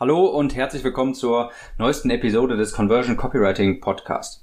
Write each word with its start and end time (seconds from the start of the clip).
Hallo 0.00 0.24
und 0.24 0.56
herzlich 0.56 0.82
willkommen 0.84 1.14
zur 1.14 1.52
neuesten 1.76 2.08
Episode 2.08 2.56
des 2.56 2.72
Conversion 2.72 3.18
Copywriting 3.18 3.80
Podcast. 3.80 4.42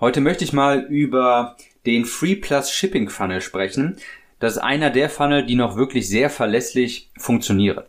Heute 0.00 0.20
möchte 0.20 0.42
ich 0.42 0.52
mal 0.52 0.80
über 0.80 1.56
den 1.86 2.04
Free 2.04 2.34
Plus 2.34 2.68
Shipping 2.70 3.08
Funnel 3.08 3.40
sprechen. 3.40 3.96
Das 4.40 4.54
ist 4.54 4.58
einer 4.58 4.90
der 4.90 5.08
Funnel, 5.08 5.46
die 5.46 5.54
noch 5.54 5.76
wirklich 5.76 6.08
sehr 6.08 6.30
verlässlich 6.30 7.10
funktionieren. 7.16 7.84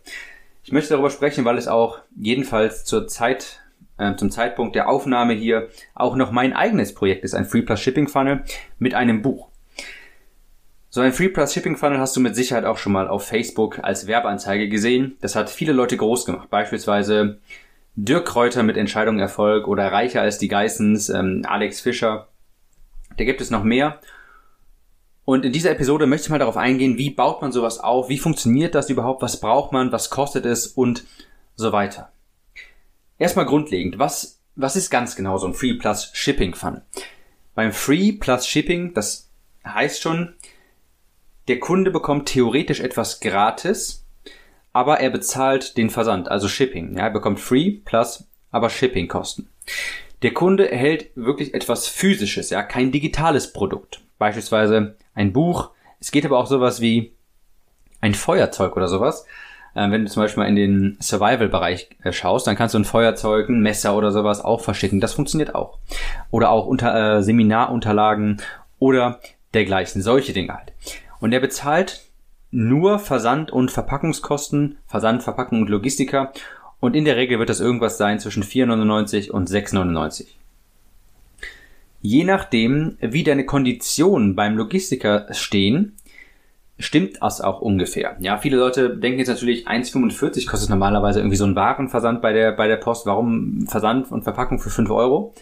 Ich 0.63 0.71
möchte 0.71 0.91
darüber 0.91 1.09
sprechen, 1.09 1.45
weil 1.45 1.57
es 1.57 1.67
auch 1.67 1.97
jedenfalls 2.15 2.85
zur 2.85 3.07
Zeit, 3.07 3.63
äh, 3.97 4.15
zum 4.15 4.29
Zeitpunkt 4.29 4.75
der 4.75 4.87
Aufnahme 4.87 5.33
hier 5.33 5.69
auch 5.95 6.15
noch 6.15 6.31
mein 6.31 6.53
eigenes 6.53 6.93
Projekt 6.93 7.23
ist, 7.23 7.33
ein 7.33 7.45
Free 7.45 7.63
Plus 7.63 7.79
Shipping 7.79 8.07
Funnel 8.07 8.43
mit 8.77 8.93
einem 8.93 9.23
Buch. 9.23 9.49
So 10.93 11.01
ein 11.01 11.11
Free 11.11 11.29
Plus 11.29 11.51
Shipping 11.51 11.75
Funnel 11.75 11.97
hast 11.97 12.15
du 12.15 12.19
mit 12.19 12.35
Sicherheit 12.35 12.65
auch 12.65 12.77
schon 12.77 12.93
mal 12.93 13.07
auf 13.07 13.25
Facebook 13.25 13.79
als 13.81 14.05
Werbeanzeige 14.05 14.69
gesehen. 14.69 15.17
Das 15.21 15.35
hat 15.35 15.49
viele 15.49 15.73
Leute 15.73 15.97
groß 15.97 16.23
gemacht. 16.23 16.51
Beispielsweise 16.51 17.39
Dirk 17.95 18.27
Kräuter 18.27 18.61
mit 18.61 18.77
Entscheidung 18.77 19.17
Erfolg 19.17 19.67
oder 19.67 19.91
Reicher 19.91 20.21
als 20.21 20.37
die 20.37 20.49
Geissens, 20.49 21.09
ähm, 21.09 21.47
Alex 21.47 21.81
Fischer. 21.81 22.27
Da 23.17 23.23
gibt 23.23 23.41
es 23.41 23.49
noch 23.49 23.63
mehr. 23.63 24.01
Und 25.25 25.45
in 25.45 25.51
dieser 25.51 25.71
Episode 25.71 26.05
möchte 26.05 26.25
ich 26.25 26.29
mal 26.29 26.37
darauf 26.37 26.57
eingehen, 26.57 26.99
wie 26.99 27.09
baut 27.09 27.41
man 27.41 27.51
sowas 27.51 27.79
auf, 27.79 28.09
wie 28.09 28.19
funktioniert 28.19 28.75
das 28.75 28.91
überhaupt, 28.91 29.23
was 29.23 29.39
braucht 29.39 29.71
man, 29.71 29.91
was 29.91 30.11
kostet 30.11 30.45
es 30.45 30.67
und 30.67 31.05
so 31.55 31.71
weiter. 31.71 32.11
Erstmal 33.17 33.47
grundlegend, 33.47 33.97
was, 33.97 34.41
was 34.55 34.75
ist 34.75 34.91
ganz 34.91 35.15
genau 35.15 35.39
so 35.39 35.47
ein 35.47 35.55
Free 35.55 35.73
Plus 35.73 36.11
Shipping 36.13 36.53
Funnel? 36.53 36.83
Beim 37.55 37.71
Free 37.71 38.11
Plus 38.11 38.45
Shipping, 38.45 38.93
das 38.93 39.31
heißt 39.65 39.99
schon, 39.99 40.35
der 41.47 41.59
Kunde 41.59 41.91
bekommt 41.91 42.27
theoretisch 42.27 42.79
etwas 42.79 43.19
gratis, 43.19 44.05
aber 44.71 44.99
er 44.99 45.09
bezahlt 45.09 45.77
den 45.77 45.89
Versand, 45.89 46.29
also 46.29 46.47
Shipping. 46.47 46.97
Ja, 46.97 47.05
er 47.05 47.11
bekommt 47.11 47.39
Free 47.39 47.71
plus 47.71 48.27
aber 48.51 48.69
Shipping-Kosten. 48.69 49.49
Der 50.21 50.33
Kunde 50.33 50.71
erhält 50.71 51.09
wirklich 51.15 51.53
etwas 51.53 51.87
Physisches, 51.87 52.49
ja, 52.49 52.63
kein 52.63 52.91
digitales 52.91 53.51
Produkt. 53.51 54.01
Beispielsweise 54.19 54.95
ein 55.15 55.33
Buch. 55.33 55.71
Es 55.99 56.11
geht 56.11 56.25
aber 56.25 56.37
auch 56.37 56.47
sowas 56.47 56.79
wie 56.79 57.13
ein 57.99 58.13
Feuerzeug 58.13 58.77
oder 58.77 58.87
sowas. 58.87 59.25
Ähm, 59.75 59.91
wenn 59.91 60.05
du 60.05 60.11
zum 60.11 60.21
Beispiel 60.21 60.43
mal 60.43 60.49
in 60.49 60.55
den 60.55 60.97
Survival-Bereich 61.01 61.89
äh, 62.03 62.13
schaust, 62.13 62.45
dann 62.45 62.55
kannst 62.55 62.75
du 62.75 62.79
ein 62.79 62.85
Feuerzeug, 62.85 63.49
ein 63.49 63.61
Messer 63.61 63.97
oder 63.97 64.11
sowas 64.11 64.39
auch 64.39 64.61
verschicken. 64.61 65.01
Das 65.01 65.13
funktioniert 65.13 65.55
auch. 65.55 65.79
Oder 66.29 66.51
auch 66.51 66.67
unter 66.67 67.17
äh, 67.17 67.23
Seminarunterlagen 67.23 68.41
oder 68.77 69.19
dergleichen. 69.53 70.01
Solche 70.01 70.31
Dinge 70.31 70.53
halt. 70.53 70.73
Und 71.23 71.31
er 71.31 71.39
bezahlt 71.39 72.03
nur 72.51 72.99
Versand 72.99 73.49
und 73.49 73.71
Verpackungskosten, 73.71 74.77
Versand, 74.85 75.23
Verpackung 75.23 75.61
und 75.61 75.69
Logistiker. 75.69 76.33
Und 76.81 76.97
in 76.97 77.05
der 77.05 77.15
Regel 77.15 77.39
wird 77.39 77.47
das 77.47 77.61
irgendwas 77.61 77.97
sein 77.97 78.19
zwischen 78.19 78.43
4,99 78.43 79.31
und 79.31 79.49
6,99. 79.49 80.25
Je 82.01 82.25
nachdem, 82.25 82.97
wie 82.99 83.23
deine 83.23 83.45
Konditionen 83.45 84.35
beim 84.35 84.57
Logistiker 84.57 85.27
stehen, 85.31 85.93
stimmt 86.77 87.19
das 87.21 87.39
auch 87.39 87.61
ungefähr. 87.61 88.17
Ja, 88.19 88.37
viele 88.37 88.57
Leute 88.57 88.97
denken 88.97 89.19
jetzt 89.19 89.29
natürlich 89.29 89.65
1,45 89.65 90.45
kostet 90.45 90.71
normalerweise 90.71 91.21
irgendwie 91.21 91.37
so 91.37 91.45
ein 91.45 91.55
Warenversand 91.55 92.21
bei 92.21 92.33
der, 92.33 92.51
bei 92.51 92.67
der 92.67 92.75
Post. 92.75 93.05
Warum 93.05 93.65
Versand 93.69 94.11
und 94.11 94.23
Verpackung 94.23 94.59
für 94.59 94.69
5 94.69 94.89
Euro? 94.89 95.33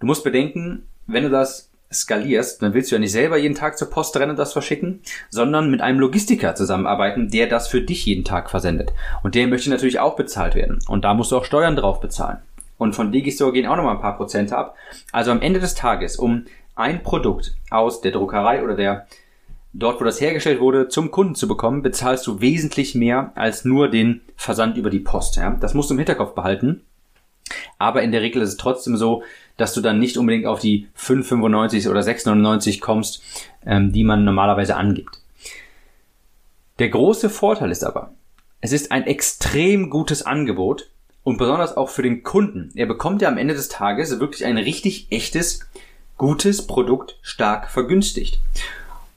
Du 0.00 0.06
musst 0.06 0.24
bedenken, 0.24 0.88
wenn 1.06 1.22
du 1.22 1.30
das 1.30 1.70
skalierst, 1.94 2.62
dann 2.62 2.74
willst 2.74 2.90
du 2.90 2.96
ja 2.96 3.00
nicht 3.00 3.12
selber 3.12 3.36
jeden 3.36 3.54
Tag 3.54 3.78
zur 3.78 3.90
Post 3.90 4.16
rennen 4.16 4.32
und 4.32 4.38
das 4.38 4.52
verschicken, 4.52 5.00
sondern 5.30 5.70
mit 5.70 5.80
einem 5.80 6.00
Logistiker 6.00 6.54
zusammenarbeiten, 6.54 7.30
der 7.30 7.46
das 7.46 7.68
für 7.68 7.80
dich 7.80 8.04
jeden 8.06 8.24
Tag 8.24 8.50
versendet. 8.50 8.92
Und 9.22 9.34
der 9.34 9.46
möchte 9.46 9.70
natürlich 9.70 10.00
auch 10.00 10.16
bezahlt 10.16 10.54
werden. 10.54 10.78
Und 10.88 11.04
da 11.04 11.14
musst 11.14 11.32
du 11.32 11.36
auch 11.36 11.44
Steuern 11.44 11.76
drauf 11.76 12.00
bezahlen. 12.00 12.38
Und 12.76 12.94
von 12.94 13.12
Digistore 13.12 13.52
gehen 13.52 13.66
auch 13.66 13.76
nochmal 13.76 13.94
ein 13.94 14.02
paar 14.02 14.16
Prozente 14.16 14.56
ab. 14.56 14.76
Also 15.12 15.30
am 15.30 15.40
Ende 15.40 15.60
des 15.60 15.74
Tages, 15.74 16.16
um 16.16 16.44
ein 16.74 17.02
Produkt 17.02 17.54
aus 17.70 18.00
der 18.00 18.12
Druckerei 18.12 18.62
oder 18.62 18.74
der 18.74 19.06
dort, 19.74 20.00
wo 20.00 20.04
das 20.04 20.20
hergestellt 20.20 20.60
wurde, 20.60 20.88
zum 20.88 21.10
Kunden 21.10 21.34
zu 21.34 21.48
bekommen, 21.48 21.82
bezahlst 21.82 22.26
du 22.26 22.40
wesentlich 22.40 22.94
mehr 22.94 23.32
als 23.34 23.64
nur 23.64 23.88
den 23.88 24.22
Versand 24.36 24.76
über 24.76 24.90
die 24.90 25.00
Post. 25.00 25.36
Ja? 25.36 25.50
Das 25.60 25.74
musst 25.74 25.90
du 25.90 25.94
im 25.94 25.98
Hinterkopf 25.98 26.34
behalten. 26.34 26.82
Aber 27.78 28.02
in 28.02 28.12
der 28.12 28.22
Regel 28.22 28.40
ist 28.40 28.50
es 28.50 28.56
trotzdem 28.56 28.96
so, 28.96 29.22
dass 29.56 29.74
du 29.74 29.80
dann 29.80 29.98
nicht 29.98 30.16
unbedingt 30.16 30.46
auf 30.46 30.60
die 30.60 30.88
5,95 30.98 31.88
oder 31.88 32.00
6,99 32.00 32.80
kommst, 32.80 33.22
ähm, 33.64 33.92
die 33.92 34.04
man 34.04 34.24
normalerweise 34.24 34.76
angibt. 34.76 35.20
Der 36.78 36.88
große 36.88 37.30
Vorteil 37.30 37.70
ist 37.70 37.84
aber, 37.84 38.12
es 38.60 38.72
ist 38.72 38.90
ein 38.90 39.06
extrem 39.06 39.90
gutes 39.90 40.24
Angebot 40.24 40.88
und 41.22 41.38
besonders 41.38 41.76
auch 41.76 41.88
für 41.88 42.02
den 42.02 42.22
Kunden. 42.22 42.70
Er 42.74 42.86
bekommt 42.86 43.22
ja 43.22 43.28
am 43.28 43.38
Ende 43.38 43.54
des 43.54 43.68
Tages 43.68 44.18
wirklich 44.18 44.44
ein 44.44 44.58
richtig 44.58 45.06
echtes, 45.10 45.60
gutes 46.16 46.66
Produkt 46.66 47.18
stark 47.22 47.70
vergünstigt. 47.70 48.40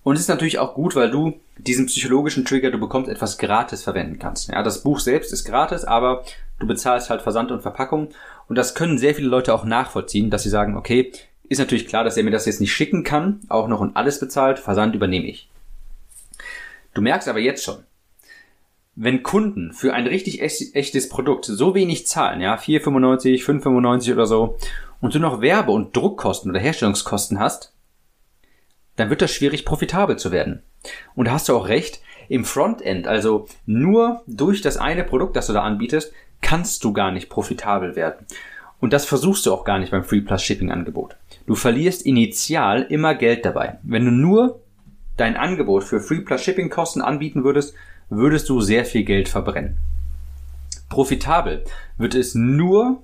Und 0.04 0.16
es 0.16 0.22
ist 0.22 0.30
natürlich 0.30 0.59
auch 0.59 0.74
gut, 0.74 0.96
weil 0.96 1.12
du 1.12 1.40
diesen 1.58 1.88
psychologischen 1.88 2.46
Trigger, 2.46 2.72
du 2.72 2.78
bekommst 2.78 3.09
etwas 3.09 3.38
gratis 3.38 3.84
verwenden 3.84 4.19
kannst. 4.19 4.48
Ja, 4.50 4.64
das 4.64 4.84
Buch 4.84 5.00
selbst 5.00 5.34
ist 5.34 5.44
gratis, 5.44 5.84
aber 5.84 6.24
du 6.59 6.68
bezahlst 6.68 7.09
halt 7.09 7.22
Versand 7.22 7.52
und 7.52 7.62
Verpackung 7.62 8.09
und 8.47 8.56
das 8.56 8.75
können 8.75 8.97
sehr 8.97 9.16
viele 9.16 9.28
Leute 9.28 9.53
auch 9.53 9.66
nachvollziehen, 9.66 10.30
dass 10.30 10.44
sie 10.44 10.50
sagen, 10.50 10.75
okay, 10.75 11.12
ist 11.50 11.59
natürlich 11.59 11.88
klar, 11.88 12.03
dass 12.03 12.18
er 12.18 12.24
mir 12.24 12.31
das 12.31 12.46
jetzt 12.46 12.62
nicht 12.62 12.74
schicken 12.74 13.03
kann, 13.03 13.41
auch 13.50 13.68
noch 13.68 13.80
und 13.80 13.96
alles 13.96 14.19
bezahlt, 14.19 14.59
Versand 14.59 14.96
übernehme 14.96 15.28
ich. 15.28 15.50
Du 16.94 17.02
merkst 17.02 17.28
aber 17.28 17.40
jetzt 17.40 17.63
schon, 17.63 17.84
wenn 18.96 19.22
Kunden 19.22 19.74
für 19.74 19.94
ein 19.94 20.07
richtig 20.07 20.41
echtes 20.41 21.09
Produkt 21.09 21.46
so 21.46 21.75
wenig 21.75 22.07
zahlen, 22.07 22.41
ja, 22.41 22.56
4,95, 22.56 23.44
5,95 23.44 24.13
oder 24.13 24.25
so, 24.25 24.57
und 25.00 25.13
du 25.13 25.19
noch 25.19 25.41
Werbe- 25.41 25.72
und 25.72 25.96
Druckkosten 25.96 26.50
oder 26.50 26.59
Herstellungskosten 26.59 27.40
hast, 27.40 27.74
dann 28.96 29.12
wird 29.12 29.22
das 29.22 29.31
schwierig 29.31 29.63
profitabel 29.66 30.18
zu 30.18 30.31
werden. 30.31 30.63
Und 31.13 31.28
da 31.28 31.34
hast 31.34 31.47
du 31.47 31.56
auch 31.56 31.68
recht, 31.68 32.02
im 32.30 32.44
Frontend, 32.44 33.07
also 33.07 33.47
nur 33.66 34.24
durch 34.28 34.62
das 34.62 34.78
eine 34.78 35.03
Produkt, 35.03 35.36
das 35.36 35.47
du 35.47 35.53
da 35.53 35.62
anbietest, 35.62 36.12
kannst 36.42 36.84
du 36.84 36.94
gar 36.94 37.12
nicht 37.12 37.30
profitabel 37.30 37.96
werden. 37.96 38.25
Und 38.80 38.94
das 38.94 39.06
versuchst 39.06 39.46
du 39.46 39.53
auch 39.53 39.64
gar 39.64 39.80
nicht 39.80 39.92
beim 39.92 40.03
Free 40.03 40.22
Plus 40.22 40.44
Shipping 40.44 40.72
Angebot. 40.72 41.16
Du 41.48 41.56
verlierst 41.56 42.06
initial 42.06 42.84
immer 42.84 43.16
Geld 43.16 43.46
dabei. 43.46 43.80
Wenn 43.84 44.06
du 44.06 44.12
nur 44.12 44.62
dein 45.16 45.36
Angebot 45.36 45.84
für 45.84 46.00
Free 46.00 46.22
Plus 46.22 46.42
Shipping 46.42 46.70
Kosten 46.70 47.02
anbieten 47.02 47.44
würdest, 47.44 47.74
würdest 48.09 48.48
du 48.50 48.62
sehr 48.62 48.86
viel 48.86 49.03
Geld 49.03 49.30
verbrennen. 49.30 49.78
Profitabel 50.90 51.66
wird 51.98 52.16
es 52.16 52.36
nur 52.36 53.04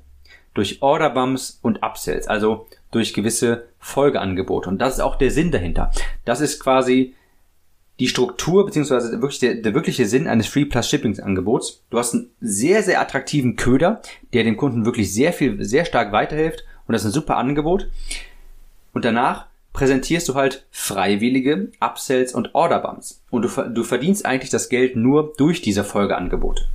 durch 0.54 0.82
Orderbumps 0.82 1.60
und 1.62 1.84
Upsells, 1.84 2.28
also 2.28 2.68
durch 2.92 3.14
gewisse 3.14 3.66
Folgeangebote. 3.80 4.70
Und 4.70 4.80
das 4.80 4.96
ist 4.96 5.00
auch 5.00 5.16
der 5.16 5.32
Sinn 5.32 5.52
dahinter. 5.52 5.92
Das 6.26 6.42
ist 6.42 6.60
quasi 6.60 7.16
die 8.00 8.08
Struktur 8.08 8.66
beziehungsweise 8.66 9.20
der, 9.42 9.56
der 9.56 9.74
wirkliche 9.74 10.06
Sinn 10.06 10.28
eines 10.28 10.48
Free 10.48 10.66
Plus 10.66 10.90
Shipping 10.90 11.20
Angebots. 11.20 11.84
Du 11.90 11.98
hast 11.98 12.14
einen 12.14 12.32
sehr, 12.42 12.82
sehr 12.84 13.00
attraktiven 13.00 13.56
Köder, 13.56 14.02
der 14.34 14.44
dem 14.44 14.58
Kunden 14.58 14.86
wirklich 14.86 15.14
sehr 15.14 15.34
viel, 15.34 15.64
sehr 15.64 15.86
stark 15.86 16.12
weiterhilft 16.12 16.66
und 16.88 16.94
das 16.94 17.04
ist 17.04 17.10
ein 17.10 17.14
super 17.14 17.38
Angebot. 17.38 17.88
Und 18.94 19.06
danach 19.06 19.46
präsentierst 19.74 20.30
du 20.30 20.36
halt 20.36 20.66
freiwillige 20.72 21.72
Upsells 21.80 22.34
und 22.34 22.54
Orderbumps. 22.54 23.22
Und 23.30 23.44
du, 23.44 23.70
du 23.70 23.84
verdienst 23.84 24.26
eigentlich 24.26 24.52
das 24.52 24.70
Geld 24.70 24.96
nur 24.96 25.34
durch 25.38 25.62
diese 25.62 25.84
Folgeangebote. 25.84 26.68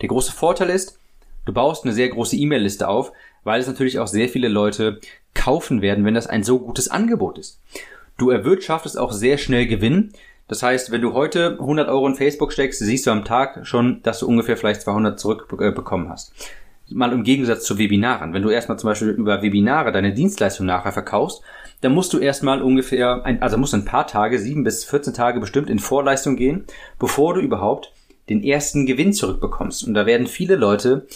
Der 0.00 0.08
große 0.08 0.32
Vorteil 0.32 0.70
ist, 0.70 0.98
du 1.44 1.52
baust 1.52 1.84
eine 1.84 1.92
sehr 1.92 2.08
große 2.08 2.36
E-Mail-Liste 2.36 2.88
auf, 2.88 3.12
weil 3.44 3.60
es 3.60 3.66
natürlich 3.66 3.98
auch 3.98 4.06
sehr 4.06 4.28
viele 4.28 4.48
Leute 4.48 5.00
kaufen 5.34 5.82
werden, 5.82 6.04
wenn 6.04 6.14
das 6.14 6.26
ein 6.26 6.42
so 6.42 6.58
gutes 6.58 6.88
Angebot 6.88 7.38
ist. 7.38 7.60
Du 8.18 8.30
erwirtschaftest 8.30 8.98
auch 8.98 9.12
sehr 9.12 9.38
schnell 9.38 9.66
Gewinn. 9.66 10.12
Das 10.48 10.62
heißt, 10.62 10.90
wenn 10.90 11.02
du 11.02 11.12
heute 11.12 11.52
100 11.60 11.88
Euro 11.88 12.06
in 12.08 12.16
Facebook 12.16 12.52
steckst, 12.52 12.80
siehst 12.80 13.06
du 13.06 13.12
am 13.12 13.24
Tag 13.24 13.64
schon, 13.64 14.02
dass 14.02 14.18
du 14.18 14.26
ungefähr 14.26 14.56
vielleicht 14.56 14.82
200 14.82 15.20
zurückbekommen 15.20 16.08
hast. 16.08 16.32
Mal 16.90 17.12
im 17.12 17.22
Gegensatz 17.22 17.64
zu 17.64 17.78
Webinaren. 17.78 18.32
Wenn 18.32 18.42
du 18.42 18.48
erstmal 18.48 18.78
zum 18.78 18.88
Beispiel 18.88 19.10
über 19.10 19.40
Webinare 19.42 19.92
deine 19.92 20.14
Dienstleistung 20.14 20.66
nachher 20.66 20.92
verkaufst, 20.92 21.42
dann 21.80 21.92
musst 21.92 22.12
du 22.12 22.18
erstmal 22.18 22.60
ungefähr, 22.60 23.24
ein, 23.24 23.40
also 23.40 23.56
musst 23.56 23.74
ein 23.74 23.84
paar 23.84 24.06
Tage, 24.08 24.40
sieben 24.40 24.64
bis 24.64 24.84
14 24.84 25.14
Tage 25.14 25.38
bestimmt 25.38 25.70
in 25.70 25.78
Vorleistung 25.78 26.34
gehen, 26.34 26.64
bevor 26.98 27.34
du 27.34 27.40
überhaupt 27.40 27.92
den 28.28 28.42
ersten 28.42 28.84
Gewinn 28.84 29.12
zurückbekommst. 29.12 29.86
Und 29.86 29.94
da 29.94 30.06
werden 30.06 30.26
viele 30.26 30.56
Leute 30.56 31.06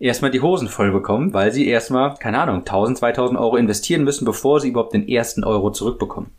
erstmal 0.00 0.30
die 0.30 0.40
Hosen 0.40 0.68
voll 0.68 0.90
bekommen, 0.90 1.32
weil 1.32 1.52
sie 1.52 1.68
erstmal, 1.68 2.14
keine 2.16 2.40
Ahnung, 2.40 2.60
1000, 2.60 2.98
2000 2.98 3.38
Euro 3.38 3.56
investieren 3.56 4.02
müssen, 4.02 4.24
bevor 4.24 4.58
sie 4.58 4.70
überhaupt 4.70 4.94
den 4.94 5.08
ersten 5.08 5.44
Euro 5.44 5.70
zurückbekommen. 5.70 6.30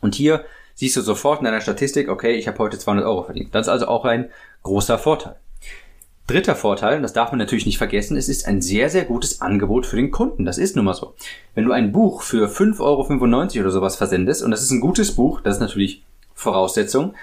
Und 0.00 0.14
hier 0.14 0.44
siehst 0.74 0.96
du 0.96 1.02
sofort 1.02 1.40
in 1.40 1.44
deiner 1.44 1.60
Statistik, 1.60 2.08
okay, 2.08 2.32
ich 2.32 2.48
habe 2.48 2.58
heute 2.58 2.78
200 2.78 3.06
Euro 3.06 3.22
verdient. 3.24 3.54
Das 3.54 3.66
ist 3.66 3.72
also 3.72 3.86
auch 3.86 4.04
ein 4.04 4.30
großer 4.62 4.98
Vorteil. 4.98 5.36
Dritter 6.26 6.54
Vorteil, 6.54 7.00
das 7.00 7.14
darf 7.14 7.30
man 7.30 7.38
natürlich 7.38 7.64
nicht 7.64 7.78
vergessen, 7.78 8.16
es 8.16 8.28
ist 8.28 8.46
ein 8.46 8.60
sehr, 8.60 8.90
sehr 8.90 9.04
gutes 9.04 9.40
Angebot 9.40 9.86
für 9.86 9.96
den 9.96 10.10
Kunden. 10.10 10.44
Das 10.44 10.58
ist 10.58 10.76
nun 10.76 10.84
mal 10.84 10.94
so. 10.94 11.14
Wenn 11.54 11.64
du 11.64 11.72
ein 11.72 11.90
Buch 11.90 12.22
für 12.22 12.48
5,95 12.48 12.80
Euro 12.80 13.60
oder 13.60 13.70
sowas 13.70 13.96
versendest, 13.96 14.42
und 14.42 14.50
das 14.50 14.62
ist 14.62 14.70
ein 14.70 14.80
gutes 14.80 15.14
Buch, 15.14 15.40
das 15.40 15.56
ist 15.56 15.60
natürlich 15.60 16.02
Voraussetzung, 16.34 17.14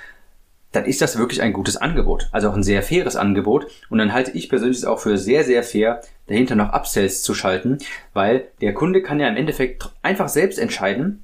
dann 0.75 0.85
ist 0.85 1.01
das 1.01 1.17
wirklich 1.17 1.41
ein 1.41 1.53
gutes 1.53 1.77
Angebot. 1.77 2.27
Also 2.31 2.49
auch 2.49 2.55
ein 2.55 2.63
sehr 2.63 2.83
faires 2.83 3.15
Angebot. 3.15 3.67
Und 3.89 3.97
dann 3.97 4.13
halte 4.13 4.31
ich 4.31 4.49
persönlich 4.49 4.77
es 4.77 4.85
auch 4.85 4.99
für 4.99 5.17
sehr, 5.17 5.43
sehr 5.43 5.63
fair, 5.63 6.01
dahinter 6.27 6.55
noch 6.55 6.73
Upsells 6.73 7.21
zu 7.21 7.33
schalten, 7.33 7.77
weil 8.13 8.47
der 8.61 8.73
Kunde 8.73 9.01
kann 9.01 9.19
ja 9.19 9.27
im 9.27 9.37
Endeffekt 9.37 9.89
einfach 10.01 10.29
selbst 10.29 10.59
entscheiden, 10.59 11.23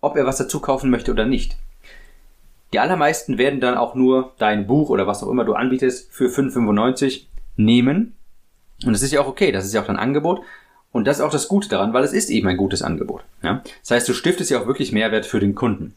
ob 0.00 0.16
er 0.16 0.26
was 0.26 0.38
dazu 0.38 0.60
kaufen 0.60 0.90
möchte 0.90 1.10
oder 1.10 1.26
nicht. 1.26 1.56
Die 2.72 2.78
allermeisten 2.78 3.38
werden 3.38 3.60
dann 3.60 3.76
auch 3.76 3.94
nur 3.94 4.32
dein 4.38 4.66
Buch 4.66 4.90
oder 4.90 5.06
was 5.06 5.22
auch 5.22 5.30
immer 5.30 5.44
du 5.44 5.54
anbietest 5.54 6.12
für 6.12 6.28
5,95 6.28 7.22
nehmen. 7.56 8.14
Und 8.84 8.92
das 8.92 9.02
ist 9.02 9.12
ja 9.12 9.20
auch 9.20 9.28
okay, 9.28 9.52
das 9.52 9.64
ist 9.64 9.74
ja 9.74 9.82
auch 9.82 9.86
dein 9.86 9.98
Angebot. 9.98 10.42
Und 10.92 11.06
das 11.06 11.18
ist 11.18 11.22
auch 11.22 11.30
das 11.30 11.48
Gute 11.48 11.68
daran, 11.68 11.92
weil 11.92 12.04
es 12.04 12.12
ist 12.12 12.30
eben 12.30 12.48
ein 12.48 12.56
gutes 12.56 12.82
Angebot. 12.82 13.22
Ja? 13.42 13.62
Das 13.82 13.90
heißt, 13.90 14.08
du 14.08 14.14
stiftest 14.14 14.50
ja 14.50 14.60
auch 14.60 14.66
wirklich 14.66 14.92
Mehrwert 14.92 15.26
für 15.26 15.40
den 15.40 15.54
Kunden. 15.54 15.94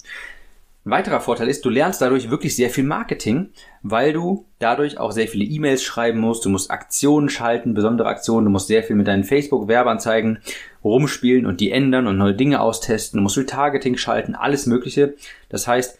Ein 0.89 0.93
weiterer 0.93 1.21
Vorteil 1.21 1.49
ist, 1.49 1.63
du 1.65 1.69
lernst 1.69 2.01
dadurch 2.01 2.31
wirklich 2.31 2.55
sehr 2.55 2.71
viel 2.71 2.83
Marketing, 2.83 3.49
weil 3.83 4.11
du 4.11 4.47
dadurch 4.57 4.97
auch 4.97 5.11
sehr 5.11 5.27
viele 5.27 5.45
E-Mails 5.45 5.83
schreiben 5.83 6.19
musst, 6.19 6.45
du 6.45 6.49
musst 6.49 6.71
Aktionen 6.71 7.29
schalten, 7.29 7.75
besondere 7.75 8.07
Aktionen, 8.07 8.45
du 8.45 8.49
musst 8.49 8.69
sehr 8.69 8.81
viel 8.81 8.95
mit 8.95 9.07
deinen 9.07 9.23
Facebook-Werbeanzeigen 9.23 10.39
rumspielen 10.83 11.45
und 11.45 11.61
die 11.61 11.69
ändern 11.69 12.07
und 12.07 12.17
neue 12.17 12.33
Dinge 12.33 12.59
austesten, 12.59 13.19
du 13.19 13.21
musst 13.21 13.37
Retargeting 13.37 13.97
schalten, 13.97 14.33
alles 14.33 14.65
Mögliche. 14.65 15.13
Das 15.49 15.67
heißt, 15.67 15.99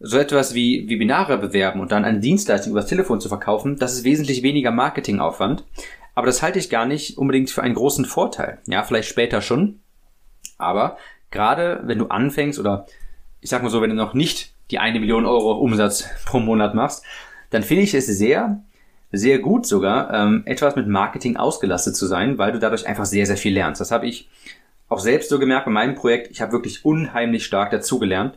so 0.00 0.18
etwas 0.18 0.54
wie 0.54 0.90
Webinare 0.90 1.38
bewerben 1.38 1.78
und 1.78 1.92
dann 1.92 2.04
eine 2.04 2.18
Dienstleistung 2.18 2.72
übers 2.72 2.86
Telefon 2.86 3.20
zu 3.20 3.28
verkaufen, 3.28 3.76
das 3.76 3.94
ist 3.94 4.02
wesentlich 4.02 4.42
weniger 4.42 4.72
Marketingaufwand. 4.72 5.62
Aber 6.16 6.26
das 6.26 6.42
halte 6.42 6.58
ich 6.58 6.68
gar 6.68 6.84
nicht 6.84 7.16
unbedingt 7.16 7.50
für 7.50 7.62
einen 7.62 7.76
großen 7.76 8.06
Vorteil. 8.06 8.58
Ja, 8.66 8.82
vielleicht 8.82 9.08
später 9.08 9.40
schon. 9.40 9.78
Aber 10.58 10.98
gerade 11.30 11.82
wenn 11.84 11.98
du 12.00 12.06
anfängst 12.06 12.58
oder 12.58 12.86
ich 13.40 13.50
sag 13.50 13.62
mal 13.62 13.70
so, 13.70 13.80
wenn 13.82 13.90
du 13.90 13.96
noch 13.96 14.14
nicht 14.14 14.52
die 14.70 14.78
eine 14.78 15.00
Million 15.00 15.26
Euro 15.26 15.52
Umsatz 15.52 16.04
pro 16.24 16.40
Monat 16.40 16.74
machst, 16.74 17.04
dann 17.50 17.62
finde 17.62 17.82
ich 17.82 17.94
es 17.94 18.06
sehr, 18.06 18.62
sehr 19.12 19.38
gut 19.40 19.66
sogar, 19.66 20.12
ähm, 20.14 20.42
etwas 20.44 20.76
mit 20.76 20.86
Marketing 20.86 21.36
ausgelastet 21.36 21.96
zu 21.96 22.06
sein, 22.06 22.38
weil 22.38 22.52
du 22.52 22.58
dadurch 22.58 22.86
einfach 22.86 23.04
sehr, 23.04 23.26
sehr 23.26 23.36
viel 23.36 23.54
lernst. 23.54 23.80
Das 23.80 23.90
habe 23.90 24.06
ich 24.06 24.28
auch 24.88 25.00
selbst 25.00 25.30
so 25.30 25.38
gemerkt 25.38 25.66
bei 25.66 25.72
meinem 25.72 25.94
Projekt. 25.94 26.30
Ich 26.30 26.40
habe 26.40 26.52
wirklich 26.52 26.84
unheimlich 26.84 27.44
stark 27.44 27.70
dazugelernt, 27.70 28.36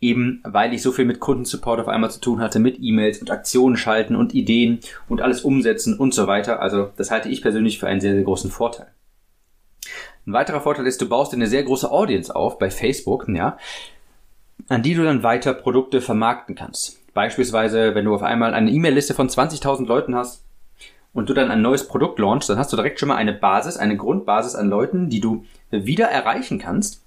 eben 0.00 0.40
weil 0.44 0.74
ich 0.74 0.82
so 0.82 0.92
viel 0.92 1.04
mit 1.04 1.20
Kundensupport 1.20 1.80
auf 1.80 1.88
einmal 1.88 2.10
zu 2.10 2.20
tun 2.20 2.40
hatte, 2.40 2.58
mit 2.58 2.78
E-Mails 2.80 3.18
und 3.18 3.30
Aktionen 3.30 3.76
schalten 3.76 4.16
und 4.16 4.34
Ideen 4.34 4.80
und 5.08 5.20
alles 5.20 5.42
umsetzen 5.42 5.98
und 5.98 6.14
so 6.14 6.26
weiter. 6.26 6.60
Also 6.60 6.90
das 6.96 7.10
halte 7.10 7.28
ich 7.28 7.42
persönlich 7.42 7.78
für 7.78 7.86
einen 7.86 8.00
sehr, 8.00 8.14
sehr 8.14 8.24
großen 8.24 8.50
Vorteil. 8.50 8.88
Ein 10.26 10.34
weiterer 10.34 10.60
Vorteil 10.60 10.86
ist, 10.86 11.00
du 11.00 11.08
baust 11.08 11.32
eine 11.34 11.48
sehr 11.48 11.64
große 11.64 11.90
Audience 11.90 12.34
auf 12.34 12.58
bei 12.58 12.70
Facebook, 12.70 13.28
ja, 13.28 13.58
an 14.68 14.82
die 14.82 14.94
du 14.94 15.04
dann 15.04 15.22
weiter 15.22 15.54
Produkte 15.54 16.00
vermarkten 16.00 16.54
kannst. 16.54 17.00
Beispielsweise, 17.14 17.94
wenn 17.94 18.04
du 18.04 18.14
auf 18.14 18.22
einmal 18.22 18.54
eine 18.54 18.70
E-Mail-Liste 18.70 19.14
von 19.14 19.28
20.000 19.28 19.86
Leuten 19.86 20.14
hast 20.14 20.44
und 21.12 21.28
du 21.28 21.34
dann 21.34 21.50
ein 21.50 21.62
neues 21.62 21.88
Produkt 21.88 22.18
launchst, 22.18 22.48
dann 22.48 22.58
hast 22.58 22.72
du 22.72 22.76
direkt 22.76 22.98
schon 22.98 23.08
mal 23.08 23.16
eine 23.16 23.34
Basis, 23.34 23.76
eine 23.76 23.96
Grundbasis 23.96 24.54
an 24.54 24.70
Leuten, 24.70 25.10
die 25.10 25.20
du 25.20 25.44
wieder 25.70 26.06
erreichen 26.06 26.58
kannst 26.58 27.02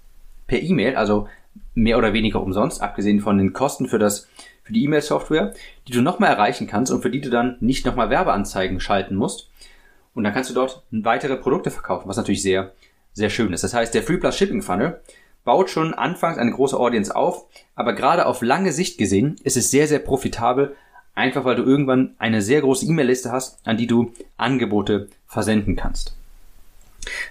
per 0.48 0.62
E-Mail, 0.62 0.96
also 0.96 1.28
mehr 1.74 1.98
oder 1.98 2.14
weniger 2.14 2.42
umsonst, 2.42 2.82
abgesehen 2.82 3.20
von 3.20 3.38
den 3.38 3.54
Kosten 3.54 3.88
für 3.88 4.00
das 4.00 4.28
für 4.66 4.74
die 4.74 4.84
E-Mail-Software, 4.84 5.54
die 5.88 5.92
du 5.92 6.02
nochmal 6.02 6.32
erreichen 6.32 6.66
kannst 6.66 6.92
und 6.92 7.04
für 7.04 7.12
die 7.12 7.22
du 7.22 7.30
dann 7.30 7.58
nicht 7.60 7.86
nochmal 7.86 8.10
Werbeanzeigen 8.10 8.80
schalten 8.80 9.16
musst. 9.16 9.52
Und 10.16 10.24
dann 10.24 10.34
kannst 10.34 10.50
du 10.50 10.56
dort 10.56 10.82
weitere 10.90 11.38
Produkte 11.38 11.70
verkaufen, 11.70 12.10
was 12.10 12.18
natürlich 12.18 12.42
sehr, 12.42 12.72
sehr 13.14 13.30
schön 13.30 13.54
ist. 13.54 13.64
Das 13.64 13.76
heißt, 13.76 13.94
der 13.94 14.02
Free 14.02 14.18
Plus 14.18 14.36
Shipping 14.36 14.64
Funnel 14.64 15.02
baut 15.46 15.70
schon 15.70 15.94
anfangs 15.94 16.38
eine 16.38 16.52
große 16.52 16.78
Audience 16.78 17.16
auf, 17.16 17.46
aber 17.76 17.94
gerade 17.94 18.26
auf 18.26 18.42
lange 18.42 18.74
Sicht 18.74 18.98
gesehen 18.98 19.38
ist 19.44 19.56
es 19.56 19.72
sehr, 19.72 19.88
sehr 19.88 20.00
profitabel, 20.00 20.76
einfach 21.14 21.46
weil 21.46 21.56
du 21.56 21.64
irgendwann 21.64 22.16
eine 22.20 22.42
sehr 22.42 22.60
große 22.62 22.86
E-Mail-Liste 22.86 23.32
hast, 23.32 23.66
an 23.66 23.78
die 23.78 23.88
du 23.88 24.12
Angebote 24.36 25.08
versenden 25.28 25.78
kannst. 25.78 26.18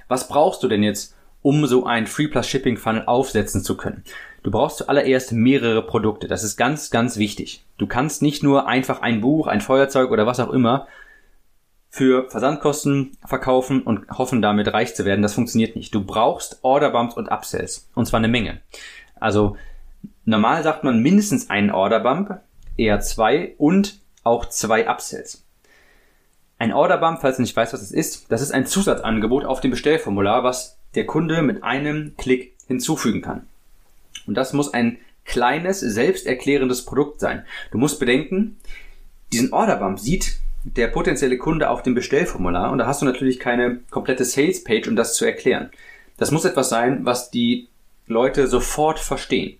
Was 0.08 0.28
brauchst 0.28 0.62
du 0.62 0.68
denn 0.68 0.82
jetzt, 0.82 1.14
um 1.42 1.66
so 1.66 1.84
ein 1.84 2.06
Free 2.06 2.28
Plus 2.28 2.46
Shipping 2.46 2.78
Funnel 2.78 3.04
aufsetzen 3.06 3.62
zu 3.62 3.76
können? 3.76 4.04
Du 4.42 4.50
brauchst 4.50 4.78
zuallererst 4.78 5.32
mehrere 5.32 5.82
Produkte. 5.82 6.28
Das 6.28 6.44
ist 6.44 6.56
ganz, 6.56 6.90
ganz 6.90 7.16
wichtig. 7.16 7.64
Du 7.78 7.86
kannst 7.86 8.22
nicht 8.22 8.42
nur 8.42 8.68
einfach 8.68 9.02
ein 9.02 9.20
Buch, 9.20 9.46
ein 9.46 9.60
Feuerzeug 9.60 10.10
oder 10.10 10.26
was 10.26 10.38
auch 10.38 10.50
immer 10.50 10.86
für 11.94 12.28
Versandkosten 12.28 13.16
verkaufen 13.24 13.80
und 13.80 14.08
hoffen 14.08 14.42
damit 14.42 14.72
reich 14.72 14.96
zu 14.96 15.04
werden. 15.04 15.22
Das 15.22 15.34
funktioniert 15.34 15.76
nicht. 15.76 15.94
Du 15.94 16.02
brauchst 16.04 16.58
Orderbumps 16.62 17.14
und 17.14 17.28
Upsells. 17.28 17.88
Und 17.94 18.06
zwar 18.06 18.18
eine 18.18 18.26
Menge. 18.26 18.60
Also 19.20 19.56
normal 20.24 20.64
sagt 20.64 20.82
man 20.82 21.00
mindestens 21.02 21.50
einen 21.50 21.70
Orderbump, 21.70 22.40
eher 22.76 22.98
zwei 22.98 23.54
und 23.58 24.00
auch 24.24 24.46
zwei 24.46 24.88
Upsells. 24.88 25.44
Ein 26.58 26.72
Orderbump, 26.72 27.20
falls 27.20 27.36
du 27.36 27.42
nicht 27.42 27.54
weißt, 27.54 27.72
was 27.72 27.82
es 27.82 27.92
ist, 27.92 28.26
das 28.28 28.42
ist 28.42 28.50
ein 28.50 28.66
Zusatzangebot 28.66 29.44
auf 29.44 29.60
dem 29.60 29.70
Bestellformular, 29.70 30.42
was 30.42 30.76
der 30.96 31.06
Kunde 31.06 31.42
mit 31.42 31.62
einem 31.62 32.16
Klick 32.16 32.56
hinzufügen 32.66 33.22
kann. 33.22 33.46
Und 34.26 34.34
das 34.34 34.52
muss 34.52 34.74
ein 34.74 34.98
kleines, 35.24 35.78
selbsterklärendes 35.78 36.84
Produkt 36.84 37.20
sein. 37.20 37.44
Du 37.70 37.78
musst 37.78 38.00
bedenken, 38.00 38.56
diesen 39.32 39.52
Orderbump 39.52 40.00
sieht 40.00 40.40
der 40.64 40.88
potenzielle 40.88 41.38
Kunde 41.38 41.68
auf 41.68 41.82
dem 41.82 41.94
Bestellformular 41.94 42.72
und 42.72 42.78
da 42.78 42.86
hast 42.86 43.02
du 43.02 43.06
natürlich 43.06 43.38
keine 43.38 43.80
komplette 43.90 44.24
Sales 44.24 44.64
Page, 44.64 44.88
um 44.88 44.96
das 44.96 45.14
zu 45.14 45.24
erklären. 45.24 45.70
Das 46.16 46.30
muss 46.30 46.44
etwas 46.44 46.68
sein, 46.68 47.04
was 47.04 47.30
die 47.30 47.68
Leute 48.06 48.46
sofort 48.46 48.98
verstehen. 48.98 49.58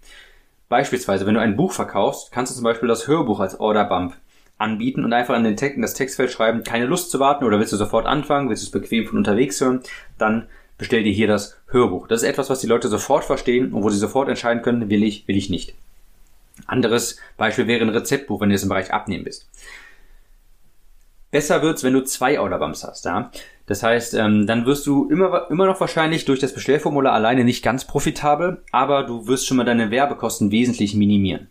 Beispielsweise, 0.69 1.27
wenn 1.27 1.35
du 1.35 1.41
ein 1.41 1.56
Buch 1.56 1.73
verkaufst, 1.73 2.33
kannst 2.33 2.53
du 2.53 2.56
zum 2.56 2.65
Beispiel 2.65 2.89
das 2.89 3.06
Hörbuch 3.06 3.41
als 3.41 3.61
Orderbump 3.61 4.15
anbieten 4.56 5.05
und 5.05 5.12
einfach 5.12 5.37
in, 5.37 5.45
den 5.45 5.56
Text, 5.56 5.77
in 5.77 5.83
das 5.83 5.95
Textfeld 5.95 6.31
schreiben, 6.31 6.65
keine 6.65 6.87
Lust 6.87 7.11
zu 7.11 7.21
warten 7.21 7.45
oder 7.45 7.59
willst 7.59 7.73
du 7.73 7.77
sofort 7.77 8.07
anfangen, 8.07 8.49
willst 8.49 8.62
du 8.62 8.67
es 8.67 8.83
bequem 8.83 9.07
von 9.07 9.19
unterwegs 9.19 9.61
hören, 9.61 9.83
dann 10.17 10.47
bestell 10.79 11.03
dir 11.03 11.12
hier 11.12 11.27
das 11.27 11.59
Hörbuch. 11.69 12.09
Das 12.09 12.23
ist 12.23 12.29
etwas, 12.29 12.50
was 12.50 12.61
die 12.61 12.67
Leute 12.67 12.89
sofort 12.89 13.25
verstehen 13.25 13.73
und 13.73 13.83
wo 13.83 13.91
sie 13.91 13.99
sofort 13.99 14.29
entscheiden 14.29 14.62
können, 14.62 14.89
will 14.91 15.03
ich, 15.03 15.29
will 15.29 15.37
ich 15.37 15.50
nicht. 15.50 15.75
Anderes 16.67 17.19
Beispiel 17.37 17.67
wäre 17.67 17.83
ein 17.83 17.91
Rezeptbuch, 17.91 18.41
wenn 18.41 18.49
du 18.49 18.55
jetzt 18.55 18.62
im 18.62 18.69
Bereich 18.69 18.93
Abnehmen 18.93 19.25
bist. 19.25 19.49
Besser 21.35 21.63
wird's, 21.63 21.83
wenn 21.83 21.95
du 21.95 22.05
zwei 22.05 22.39
Orderbumps 22.39 22.85
hast, 22.85 23.07
ja. 23.07 23.33
Das 23.67 23.83
heißt, 23.83 24.15
ähm, 24.15 24.47
dann 24.47 24.67
wirst 24.67 24.87
du 24.87 25.09
immer, 25.09 25.51
immer 25.51 25.67
noch 25.67 25.81
wahrscheinlich 25.81 26.27
durch 26.27 26.39
das 26.39 26.55
Bestellformular 26.55 27.13
alleine 27.13 27.43
nicht 27.43 27.65
ganz 27.65 27.85
profitabel, 27.89 28.63
aber 28.71 29.03
du 29.03 29.27
wirst 29.27 29.49
schon 29.49 29.57
mal 29.57 29.65
deine 29.65 29.91
Werbekosten 29.91 30.53
wesentlich 30.53 30.95
minimieren. 30.95 31.49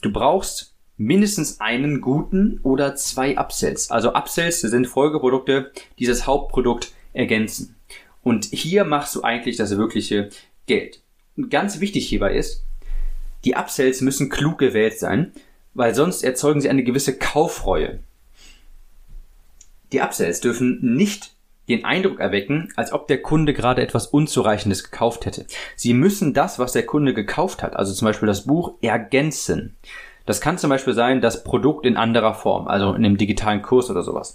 Du 0.00 0.10
brauchst 0.10 0.74
mindestens 0.96 1.60
einen 1.60 2.00
guten 2.00 2.60
oder 2.62 2.96
zwei 2.96 3.36
Upsells. 3.36 3.90
Also 3.90 4.14
Upsells 4.14 4.62
sind 4.62 4.86
Folgeprodukte, 4.86 5.70
die 5.98 6.06
das 6.06 6.26
Hauptprodukt 6.26 6.92
ergänzen. 7.12 7.76
Und 8.22 8.46
hier 8.46 8.84
machst 8.84 9.14
du 9.16 9.22
eigentlich 9.22 9.58
das 9.58 9.76
wirkliche 9.76 10.30
Geld. 10.64 11.02
Und 11.36 11.50
ganz 11.50 11.80
wichtig 11.80 12.08
hierbei 12.08 12.36
ist, 12.36 12.64
die 13.44 13.54
Upsells 13.54 14.00
müssen 14.00 14.30
klug 14.30 14.56
gewählt 14.56 14.98
sein, 14.98 15.32
weil 15.74 15.94
sonst 15.94 16.24
erzeugen 16.24 16.62
sie 16.62 16.70
eine 16.70 16.84
gewisse 16.84 17.18
Kaufreue. 17.18 18.00
Die 19.92 20.00
Upsells 20.00 20.40
dürfen 20.40 20.78
nicht 20.82 21.32
den 21.68 21.84
Eindruck 21.84 22.20
erwecken, 22.20 22.68
als 22.76 22.92
ob 22.92 23.06
der 23.08 23.22
Kunde 23.22 23.52
gerade 23.54 23.82
etwas 23.82 24.06
Unzureichendes 24.06 24.84
gekauft 24.84 25.24
hätte. 25.26 25.46
Sie 25.76 25.94
müssen 25.94 26.34
das, 26.34 26.58
was 26.58 26.72
der 26.72 26.84
Kunde 26.84 27.14
gekauft 27.14 27.62
hat, 27.62 27.76
also 27.76 27.92
zum 27.92 28.06
Beispiel 28.06 28.26
das 28.26 28.46
Buch, 28.46 28.74
ergänzen. 28.82 29.76
Das 30.26 30.40
kann 30.40 30.58
zum 30.58 30.70
Beispiel 30.70 30.94
sein, 30.94 31.20
das 31.20 31.44
Produkt 31.44 31.86
in 31.86 31.96
anderer 31.96 32.34
Form, 32.34 32.68
also 32.68 32.90
in 32.90 33.04
einem 33.04 33.16
digitalen 33.16 33.62
Kurs 33.62 33.90
oder 33.90 34.02
sowas. 34.02 34.34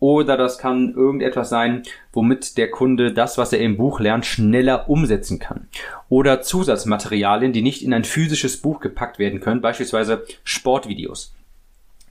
Oder 0.00 0.36
das 0.36 0.58
kann 0.58 0.92
irgendetwas 0.94 1.48
sein, 1.48 1.82
womit 2.12 2.58
der 2.58 2.70
Kunde 2.70 3.12
das, 3.12 3.38
was 3.38 3.52
er 3.52 3.60
im 3.60 3.78
Buch 3.78 4.00
lernt, 4.00 4.26
schneller 4.26 4.90
umsetzen 4.90 5.38
kann. 5.38 5.68
Oder 6.08 6.42
Zusatzmaterialien, 6.42 7.52
die 7.52 7.62
nicht 7.62 7.82
in 7.82 7.94
ein 7.94 8.04
physisches 8.04 8.60
Buch 8.60 8.80
gepackt 8.80 9.18
werden 9.18 9.40
können, 9.40 9.62
beispielsweise 9.62 10.26
Sportvideos. 10.44 11.34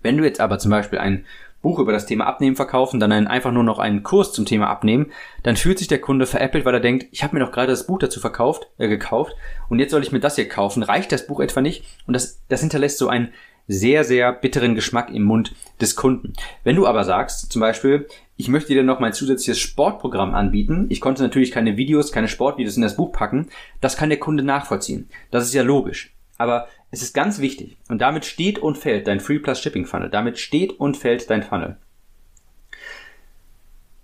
Wenn 0.02 0.18
du 0.18 0.24
jetzt 0.24 0.40
aber 0.40 0.58
zum 0.60 0.72
Beispiel 0.72 1.00
ein 1.00 1.26
Buch 1.64 1.80
über 1.80 1.92
das 1.92 2.06
Thema 2.06 2.28
Abnehmen 2.28 2.56
verkaufen, 2.56 3.00
dann 3.00 3.12
einfach 3.12 3.52
nur 3.52 3.64
noch 3.64 3.80
einen 3.80 4.04
Kurs 4.04 4.32
zum 4.34 4.46
Thema 4.46 4.70
Abnehmen, 4.70 5.12
dann 5.42 5.56
fühlt 5.56 5.80
sich 5.80 5.88
der 5.88 6.02
Kunde 6.02 6.28
veräppelt, 6.28 6.66
weil 6.66 6.76
er 6.76 6.80
denkt, 6.80 7.08
ich 7.12 7.24
habe 7.24 7.36
mir 7.36 7.44
doch 7.44 7.52
gerade 7.52 7.72
das 7.72 7.88
Buch 7.88 7.98
dazu 7.98 8.20
verkauft, 8.20 8.70
äh, 8.78 8.88
gekauft 8.88 9.36
und 9.70 9.80
jetzt 9.80 9.90
soll 9.90 10.04
ich 10.04 10.12
mir 10.12 10.20
das 10.20 10.36
hier 10.36 10.48
kaufen. 10.48 10.84
Reicht 10.84 11.12
das 11.12 11.26
Buch 11.26 11.40
etwa 11.40 11.62
nicht? 11.62 11.86
Und 12.06 12.14
das, 12.14 12.44
das 12.50 12.60
hinterlässt 12.60 13.00
so 13.00 13.08
einen 13.08 13.34
sehr, 13.68 14.04
sehr 14.04 14.34
bitteren 14.34 14.76
Geschmack 14.76 15.10
im 15.10 15.24
Mund 15.24 15.56
des 15.80 15.96
Kunden. 15.96 16.34
Wenn 16.64 16.76
du 16.76 16.86
aber 16.86 17.06
sagst, 17.06 17.52
zum 17.52 17.62
Beispiel, 17.62 18.08
ich 18.36 18.50
möchte 18.50 18.74
dir 18.74 18.84
noch 18.84 19.00
mein 19.00 19.14
zusätzliches 19.14 19.60
Sportprogramm 19.60 20.36
anbieten, 20.36 20.88
ich 20.90 21.00
konnte 21.00 21.24
natürlich 21.24 21.52
keine 21.52 21.78
Videos, 21.78 22.12
keine 22.12 22.28
Sportvideos 22.28 22.76
in 22.76 22.82
das 22.82 22.98
Buch 22.98 23.12
packen, 23.14 23.48
das 23.80 23.96
kann 23.96 24.10
der 24.10 24.20
Kunde 24.20 24.44
nachvollziehen. 24.44 25.10
Das 25.32 25.46
ist 25.46 25.54
ja 25.54 25.64
logisch. 25.64 26.14
Aber 26.38 26.68
es 26.94 27.02
ist 27.02 27.16
ganz 27.16 27.40
wichtig 27.40 27.78
und 27.90 28.04
damit 28.04 28.24
steht 28.24 28.60
und 28.60 28.78
fällt 28.78 29.08
dein 29.08 29.20
Free 29.20 29.40
Plus 29.40 29.60
Shipping 29.60 29.88
Funnel. 29.88 30.12
Damit 30.12 30.38
steht 30.38 30.80
und 30.80 30.96
fällt 30.96 31.28
dein 31.28 31.42
Funnel. 31.42 31.78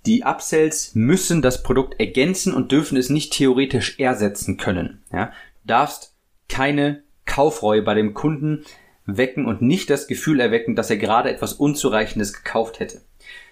Die 0.07 0.23
Upsells 0.23 0.95
müssen 0.95 1.43
das 1.43 1.61
Produkt 1.61 1.99
ergänzen 1.99 2.51
und 2.51 2.71
dürfen 2.71 2.97
es 2.97 3.11
nicht 3.11 3.31
theoretisch 3.31 3.99
ersetzen 3.99 4.57
können. 4.57 5.03
Ja? 5.13 5.27
Du 5.61 5.67
darfst 5.67 6.15
keine 6.47 7.03
Kaufreue 7.27 7.83
bei 7.83 7.93
dem 7.93 8.15
Kunden 8.15 8.65
wecken 9.05 9.45
und 9.45 9.61
nicht 9.61 9.91
das 9.91 10.07
Gefühl 10.07 10.39
erwecken, 10.39 10.75
dass 10.75 10.89
er 10.89 10.97
gerade 10.97 11.29
etwas 11.29 11.53
Unzureichendes 11.53 12.33
gekauft 12.33 12.79
hätte. 12.79 13.01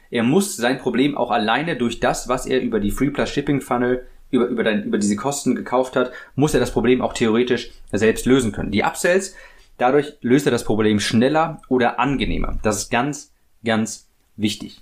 Er 0.10 0.24
muss 0.24 0.56
sein 0.56 0.80
Problem 0.80 1.16
auch 1.16 1.30
alleine 1.30 1.76
durch 1.76 2.00
das, 2.00 2.28
was 2.28 2.48
er 2.48 2.60
über 2.60 2.80
die 2.80 2.90
Free 2.92 3.12
Plus 3.12 3.30
Shipping 3.30 3.62
Funnel 3.62 4.08
über, 4.32 4.46
über, 4.48 4.64
dein, 4.64 4.84
über 4.84 4.98
diese 4.98 5.16
Kosten 5.16 5.56
gekauft 5.56 5.96
hat, 5.96 6.12
muss 6.36 6.54
er 6.54 6.60
das 6.60 6.72
Problem 6.72 7.02
auch 7.02 7.14
theoretisch 7.14 7.72
selbst 7.92 8.26
lösen 8.26 8.52
können. 8.52 8.72
Die 8.72 8.84
Upsells, 8.84 9.36
dadurch 9.78 10.14
löst 10.22 10.46
er 10.46 10.52
das 10.52 10.64
Problem 10.64 11.00
schneller 11.00 11.62
oder 11.70 12.00
angenehmer. 12.00 12.58
Das 12.64 12.78
ist 12.78 12.92
ganz, 12.92 13.32
ganz 13.64 14.08
wichtig. 14.36 14.82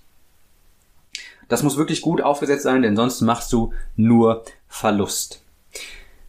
Das 1.48 1.64
muss 1.64 1.78
wirklich 1.78 2.02
gut 2.02 2.22
aufgesetzt 2.22 2.64
sein, 2.64 2.82
denn 2.82 2.96
sonst 2.96 3.22
machst 3.22 3.54
du 3.54 3.74
nur 3.96 4.44
Verlust. 4.68 5.44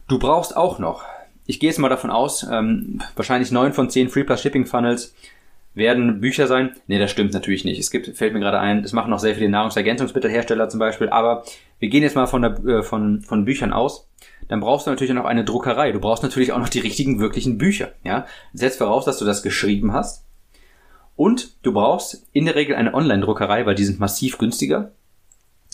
Du 0.07 0.19
brauchst 0.19 0.55
auch 0.55 0.79
noch, 0.79 1.03
ich 1.45 1.59
gehe 1.59 1.69
jetzt 1.69 1.79
mal 1.79 1.89
davon 1.89 2.11
aus, 2.11 2.45
ähm, 2.49 3.01
wahrscheinlich 3.15 3.51
neun 3.51 3.73
von 3.73 3.89
zehn 3.89 4.09
Free 4.09 4.23
Plus 4.23 4.41
Shipping 4.41 4.65
Funnels 4.65 5.13
werden 5.77 6.19
Bücher 6.19 6.47
sein. 6.47 6.71
Nee, 6.87 6.99
das 6.99 7.11
stimmt 7.11 7.33
natürlich 7.33 7.63
nicht. 7.63 7.79
Es 7.79 7.91
gibt, 7.91 8.17
fällt 8.17 8.33
mir 8.33 8.39
gerade 8.39 8.59
ein, 8.59 8.81
das 8.81 8.93
machen 8.93 9.11
noch 9.11 9.19
sehr 9.19 9.35
viele 9.35 9.49
Nahrungsergänzungsmittelhersteller 9.49 10.69
zum 10.69 10.79
Beispiel, 10.79 11.09
aber 11.09 11.43
wir 11.79 11.89
gehen 11.89 12.03
jetzt 12.03 12.15
mal 12.15 12.25
von, 12.25 12.41
der, 12.41 12.65
äh, 12.65 12.83
von, 12.83 13.21
von 13.21 13.45
Büchern 13.45 13.71
aus. 13.71 14.09
Dann 14.47 14.59
brauchst 14.59 14.87
du 14.87 14.91
natürlich 14.91 15.11
auch 15.11 15.17
noch 15.17 15.25
eine 15.25 15.45
Druckerei. 15.45 15.91
Du 15.91 15.99
brauchst 15.99 16.23
natürlich 16.23 16.51
auch 16.51 16.59
noch 16.59 16.69
die 16.69 16.79
richtigen, 16.79 17.19
wirklichen 17.19 17.57
Bücher. 17.57 17.91
Ja? 18.03 18.25
Setz 18.53 18.77
voraus, 18.77 19.05
dass 19.05 19.19
du 19.19 19.25
das 19.25 19.43
geschrieben 19.43 19.93
hast. 19.93 20.25
Und 21.15 21.63
du 21.63 21.73
brauchst 21.73 22.27
in 22.33 22.45
der 22.45 22.55
Regel 22.55 22.75
eine 22.75 22.93
Online-Druckerei, 22.93 23.65
weil 23.65 23.75
die 23.75 23.85
sind 23.85 23.99
massiv 23.99 24.37
günstiger, 24.37 24.91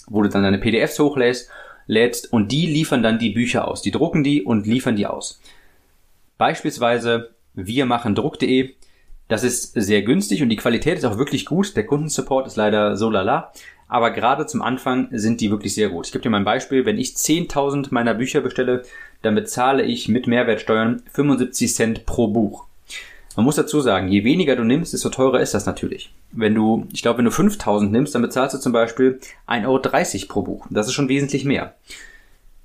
wo 0.07 0.21
du 0.21 0.29
dann 0.29 0.43
deine 0.43 0.57
PDFs 0.57 0.99
hochlädst 0.99 1.49
lädst 1.85 2.31
und 2.31 2.51
die 2.51 2.65
liefern 2.65 3.03
dann 3.03 3.19
die 3.19 3.31
Bücher 3.31 3.67
aus. 3.67 3.81
Die 3.81 3.91
drucken 3.91 4.23
die 4.23 4.43
und 4.43 4.65
liefern 4.65 4.95
die 4.95 5.05
aus. 5.05 5.41
Beispielsweise 6.37 7.33
wir 7.53 7.85
machen 7.85 8.15
Druck.de 8.15 8.73
das 9.27 9.43
ist 9.43 9.73
sehr 9.75 10.01
günstig 10.01 10.43
und 10.43 10.49
die 10.49 10.55
Qualität 10.55 10.97
ist 10.97 11.05
auch 11.05 11.17
wirklich 11.17 11.45
gut. 11.45 11.75
Der 11.75 11.85
Kundensupport 11.85 12.47
ist 12.47 12.55
leider 12.55 12.97
so 12.97 13.09
lala. 13.09 13.51
Aber 13.87 14.11
gerade 14.11 14.45
zum 14.45 14.61
Anfang 14.61 15.07
sind 15.11 15.39
die 15.39 15.51
wirklich 15.51 15.75
sehr 15.75 15.89
gut. 15.89 16.07
Ich 16.07 16.11
gebe 16.11 16.23
dir 16.23 16.29
mal 16.29 16.37
ein 16.37 16.45
Beispiel. 16.45 16.85
Wenn 16.85 16.97
ich 16.97 17.09
10.000 17.09 17.87
meiner 17.91 18.13
Bücher 18.13 18.41
bestelle, 18.41 18.83
dann 19.21 19.35
bezahle 19.35 19.83
ich 19.83 20.07
mit 20.07 20.27
Mehrwertsteuern 20.27 21.03
75 21.11 21.73
Cent 21.73 22.05
pro 22.05 22.27
Buch. 22.27 22.65
Man 23.35 23.45
muss 23.45 23.55
dazu 23.55 23.81
sagen, 23.81 24.09
je 24.09 24.23
weniger 24.23 24.55
du 24.55 24.63
nimmst, 24.63 24.93
desto 24.93 25.09
teurer 25.09 25.41
ist 25.41 25.53
das 25.53 25.65
natürlich. 25.65 26.13
Wenn 26.31 26.53
du, 26.53 26.87
ich 26.93 27.01
glaube, 27.01 27.19
wenn 27.19 27.25
du 27.25 27.31
5000 27.31 27.91
nimmst, 27.91 28.13
dann 28.13 28.21
bezahlst 28.21 28.55
du 28.55 28.59
zum 28.59 28.73
Beispiel 28.73 29.19
1,30 29.47 29.65
Euro 29.65 30.27
pro 30.27 30.41
Buch. 30.43 30.67
Das 30.69 30.87
ist 30.87 30.93
schon 30.93 31.09
wesentlich 31.09 31.45
mehr. 31.45 31.73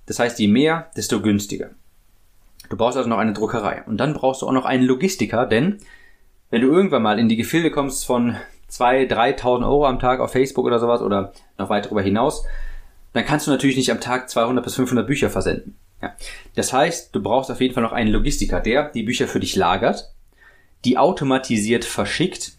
Das 0.07 0.19
heißt, 0.19 0.39
je 0.39 0.49
mehr, 0.49 0.91
desto 0.97 1.23
günstiger. 1.23 1.71
Du 2.69 2.77
brauchst 2.77 2.97
also 2.97 3.09
noch 3.09 3.19
eine 3.19 3.33
Druckerei. 3.33 3.83
Und 3.87 3.99
dann 3.99 4.15
brauchst 4.15 4.43
du 4.43 4.47
auch 4.47 4.53
noch 4.53 4.67
einen 4.67 4.85
Logistiker, 4.85 5.47
denn 5.47 5.79
wenn 6.51 6.63
du 6.63 6.69
irgendwann 6.69 7.03
mal 7.03 7.19
in 7.19 7.29
die 7.29 7.37
Gefilde 7.37 7.71
kommst 7.71 8.07
von 8.07 8.37
2.000, 8.71 9.11
3.000 9.39 9.63
Euro 9.65 9.87
am 9.87 9.99
Tag 9.99 10.21
auf 10.21 10.33
Facebook 10.33 10.67
oder 10.67 10.79
sowas 10.79 11.01
oder 11.03 11.33
noch 11.59 11.71
weit 11.71 11.87
darüber 11.87 12.03
hinaus, 12.03 12.45
dann 13.13 13.25
kannst 13.25 13.47
du 13.47 13.51
natürlich 13.51 13.77
nicht 13.77 13.91
am 13.91 14.01
Tag 14.01 14.29
200 14.29 14.65
bis 14.65 14.75
500 14.75 15.07
Bücher 15.07 15.31
versenden. 15.31 15.77
Ja. 16.03 16.15
Das 16.55 16.73
heißt, 16.73 17.15
du 17.15 17.23
brauchst 17.23 17.51
auf 17.51 17.61
jeden 17.61 17.75
Fall 17.75 17.83
noch 17.83 17.93
einen 17.93 18.13
Logistiker, 18.13 18.61
der 18.61 18.91
die 18.91 19.03
Bücher 19.03 19.27
für 19.27 19.41
dich 19.41 19.57
lagert, 19.57 20.13
die 20.85 20.99
automatisiert 20.99 21.85
verschickt 21.85 22.53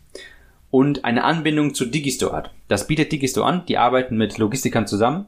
und 0.72 1.06
eine 1.06 1.24
Anbindung 1.24 1.74
zu 1.74 1.86
Digistore 1.86 2.36
hat. 2.36 2.52
Das 2.68 2.88
bietet 2.88 3.12
Digistore 3.12 3.48
an, 3.48 3.66
die 3.68 3.78
arbeiten 3.78 4.18
mit 4.18 4.38
Logistikern 4.38 4.88
zusammen 4.88 5.28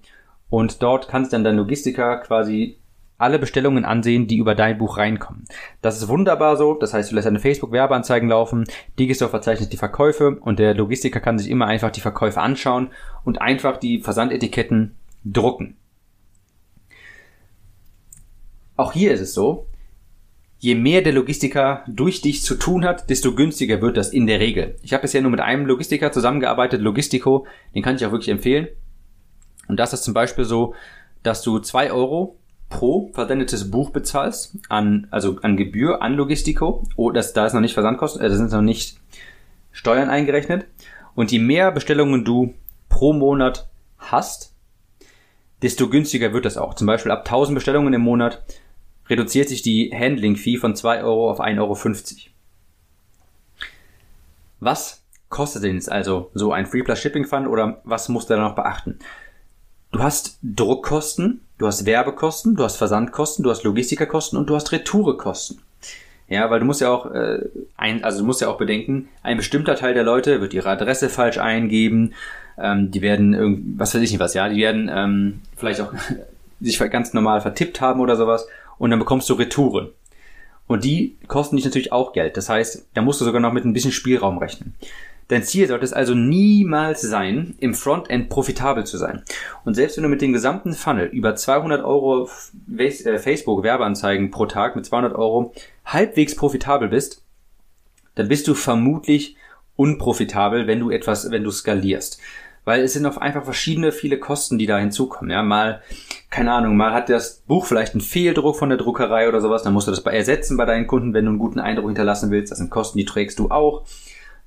und 0.50 0.84
dort 0.84 1.08
kannst 1.08 1.34
dann 1.34 1.44
dein 1.44 1.56
Logistiker 1.56 2.18
quasi 2.18 2.78
alle 3.22 3.40
Bestellungen 3.40 3.86
ansehen, 3.86 4.28
die 4.28 4.38
über 4.38 4.56
dein 4.56 4.78
Buch 4.78 4.98
reinkommen. 4.98 5.46
Das 5.82 5.98
ist 5.98 6.08
wunderbar 6.08 6.58
so. 6.58 6.74
Das 6.74 6.94
heißt, 6.94 7.12
du 7.12 7.16
lässt 7.16 7.28
deine 7.28 7.40
Facebook-Werbeanzeigen 7.40 8.30
laufen, 8.30 8.66
Digistore 9.00 9.32
verzeichnet 9.32 9.72
die 9.72 9.78
Verkäufe 9.78 10.38
und 10.40 10.60
der 10.60 10.74
Logistiker 10.74 11.20
kann 11.20 11.38
sich 11.38 11.50
immer 11.50 11.68
einfach 11.68 11.92
die 11.92 12.02
Verkäufe 12.02 12.42
anschauen 12.42 12.90
und 13.24 13.42
einfach 13.42 13.78
die 13.78 14.02
Versandetiketten 14.02 14.96
drucken. 15.24 15.78
Auch 18.76 18.94
hier 18.94 19.14
ist 19.14 19.22
es 19.22 19.34
so, 19.34 19.68
je 20.58 20.76
mehr 20.76 21.02
der 21.02 21.14
Logistiker 21.14 21.84
durch 21.88 22.22
dich 22.22 22.44
zu 22.44 22.56
tun 22.56 22.86
hat, 22.86 23.10
desto 23.10 23.36
günstiger 23.36 23.82
wird 23.82 23.98
das 23.98 24.10
in 24.10 24.28
der 24.28 24.40
Regel. 24.40 24.76
Ich 24.82 24.94
habe 24.94 25.02
bisher 25.02 25.22
nur 25.22 25.32
mit 25.32 25.40
einem 25.40 25.66
Logistiker 25.66 26.12
zusammengearbeitet, 26.12 26.82
Logistico, 26.82 27.46
den 27.76 27.84
kann 27.84 27.96
ich 27.96 28.06
auch 28.06 28.12
wirklich 28.12 28.30
empfehlen. 28.30 28.68
Und 29.68 29.80
das 29.80 29.94
ist 29.94 30.04
zum 30.04 30.14
Beispiel 30.14 30.46
so, 30.46 30.74
dass 31.24 31.42
du 31.44 31.60
zwei 31.60 31.92
Euro 31.92 32.38
pro 32.72 33.12
versendetes 33.14 33.70
Buch 33.70 33.92
bezahlst, 33.92 34.58
an, 34.70 35.08
also 35.12 35.38
an 35.44 35.58
Gebühr, 35.58 36.02
an 36.02 36.16
Logistico, 36.16 36.84
oh, 36.96 37.12
das, 37.12 37.34
da 37.34 37.46
ist 37.46 37.54
noch 37.54 37.62
nicht 37.62 37.76
Versandkosten, 37.76 38.24
äh, 38.24 38.30
da 38.30 38.36
sind 38.36 38.52
noch 38.52 38.62
nicht 38.62 39.00
Steuern 39.72 40.10
eingerechnet. 40.10 40.66
Und 41.14 41.32
je 41.32 41.40
mehr 41.40 41.72
Bestellungen 41.72 42.26
du 42.26 42.56
pro 42.90 43.14
Monat 43.14 43.70
hast, 44.00 44.56
desto 45.62 45.90
günstiger 45.90 46.34
wird 46.34 46.46
das 46.46 46.58
auch. 46.58 46.74
Zum 46.74 46.88
Beispiel 46.88 47.12
ab 47.12 47.20
1000 47.20 47.56
Bestellungen 47.56 47.94
im 47.94 48.02
Monat 48.02 48.44
reduziert 49.08 49.50
sich 49.50 49.62
die 49.62 49.92
Handling-Fee 49.94 50.58
von 50.58 50.76
2 50.76 51.04
Euro 51.04 51.30
auf 51.30 51.40
1,50 51.40 51.60
Euro. 51.60 51.78
Was 54.60 55.04
kostet 55.30 55.64
denn 55.64 55.76
jetzt 55.76 55.92
also 55.92 56.32
so 56.34 56.54
ein 56.54 56.66
Free 56.66 56.84
Plus 56.84 57.00
Shipping 57.00 57.26
Fund 57.26 57.48
oder 57.48 57.82
was 57.84 58.10
musst 58.10 58.30
du 58.30 58.36
da 58.36 58.42
noch 58.42 58.56
beachten? 58.56 59.00
Du 59.92 60.00
hast 60.00 60.40
Druckkosten, 60.42 61.42
du 61.62 61.68
hast 61.68 61.86
Werbekosten, 61.86 62.56
du 62.56 62.64
hast 62.64 62.78
Versandkosten, 62.78 63.44
du 63.44 63.52
hast 63.52 63.64
Logistikerkosten 63.64 64.38
und 64.38 64.50
du 64.50 64.56
hast 64.56 64.72
Retourekosten. 64.72 65.60
Ja, 66.28 66.50
weil 66.50 66.60
du 66.60 66.66
musst 66.66 66.82
ja 66.82 66.90
auch 66.90 67.12
äh, 67.12 67.40
ein, 67.78 68.04
also 68.04 68.20
du 68.20 68.26
musst 68.26 68.42
ja 68.42 68.48
auch 68.48 68.58
bedenken, 68.58 69.10
ein 69.22 69.38
bestimmter 69.38 69.76
Teil 69.76 69.94
der 69.94 70.04
Leute 70.04 70.42
wird 70.42 70.56
ihre 70.56 70.70
Adresse 70.70 71.08
falsch 71.08 71.38
eingeben, 71.38 72.14
ähm, 72.58 72.90
die 72.90 73.02
werden 73.02 73.34
irgendwie, 73.34 73.74
was 73.78 73.94
weiß 73.94 74.02
ich 74.02 74.12
nicht 74.12 74.20
was, 74.20 74.34
ja, 74.34 74.50
die 74.50 74.60
werden 74.60 74.90
ähm, 74.92 75.42
vielleicht 75.56 75.82
auch 75.82 75.94
sich 76.62 76.80
ganz 76.80 77.14
normal 77.14 77.42
vertippt 77.42 77.80
haben 77.80 78.00
oder 78.00 78.16
sowas 78.16 78.48
und 78.80 78.90
dann 78.90 79.00
bekommst 79.00 79.30
du 79.30 79.36
Retouren. 79.36 79.90
Und 80.66 80.84
die 80.84 81.18
kosten 81.28 81.58
dich 81.58 81.66
natürlich 81.66 81.92
auch 81.92 82.14
Geld. 82.14 82.38
Das 82.38 82.50
heißt, 82.50 82.88
da 82.94 83.02
musst 83.02 83.20
du 83.20 83.26
sogar 83.26 83.42
noch 83.42 83.52
mit 83.52 83.66
ein 83.66 83.74
bisschen 83.74 83.92
Spielraum 83.92 84.38
rechnen. 84.38 84.74
Dein 85.32 85.44
Ziel 85.44 85.66
sollte 85.66 85.86
es 85.86 85.94
also 85.94 86.14
niemals 86.14 87.00
sein, 87.00 87.56
im 87.60 87.74
Frontend 87.74 88.28
profitabel 88.28 88.84
zu 88.86 88.98
sein. 88.98 89.24
Und 89.64 89.76
selbst 89.76 89.96
wenn 89.96 90.04
du 90.04 90.10
mit 90.10 90.22
dem 90.22 90.34
gesamten 90.34 90.74
Funnel 90.74 91.06
über 91.06 91.38
200 91.38 91.86
Euro 91.86 92.30
äh, 92.78 93.18
Facebook-Werbeanzeigen 93.18 94.30
pro 94.30 94.46
Tag 94.46 94.76
mit 94.76 94.86
200 94.86 95.16
Euro 95.16 95.54
halbwegs 95.86 96.36
profitabel 96.36 96.90
bist, 96.90 97.24
dann 98.16 98.28
bist 98.28 98.46
du 98.50 98.54
vermutlich 98.54 99.38
unprofitabel, 99.78 100.68
wenn 100.68 100.82
du 100.82 100.90
etwas, 100.90 101.32
wenn 101.32 101.46
du 101.46 101.52
skalierst. 101.52 102.20
Weil 102.66 102.82
es 102.82 102.92
sind 102.92 103.06
auf 103.06 103.22
einfach 103.22 103.46
verschiedene, 103.46 103.94
viele 103.94 104.20
Kosten, 104.20 104.58
die 104.58 104.66
da 104.66 104.80
hinzukommen. 104.80 105.32
Ja, 105.32 105.44
mal, 105.44 105.82
keine 106.30 106.52
Ahnung, 106.52 106.76
mal 106.76 106.92
hat 106.92 107.08
das 107.08 107.42
Buch 107.48 107.68
vielleicht 107.68 107.94
einen 107.94 108.02
Fehldruck 108.02 108.58
von 108.58 108.68
der 108.68 108.78
Druckerei 108.78 109.30
oder 109.30 109.40
sowas, 109.40 109.64
dann 109.64 109.72
musst 109.72 109.88
du 109.88 109.92
das 109.92 110.02
ersetzen 110.02 110.58
bei 110.58 110.66
deinen 110.66 110.88
Kunden, 110.88 111.14
wenn 111.14 111.24
du 111.24 111.30
einen 111.30 111.40
guten 111.40 111.62
Eindruck 111.62 111.88
hinterlassen 111.88 112.32
willst. 112.32 112.52
Das 112.52 112.58
sind 112.58 112.70
Kosten, 112.70 112.98
die 112.98 113.06
trägst 113.06 113.40
du 113.40 113.50
auch 113.50 113.86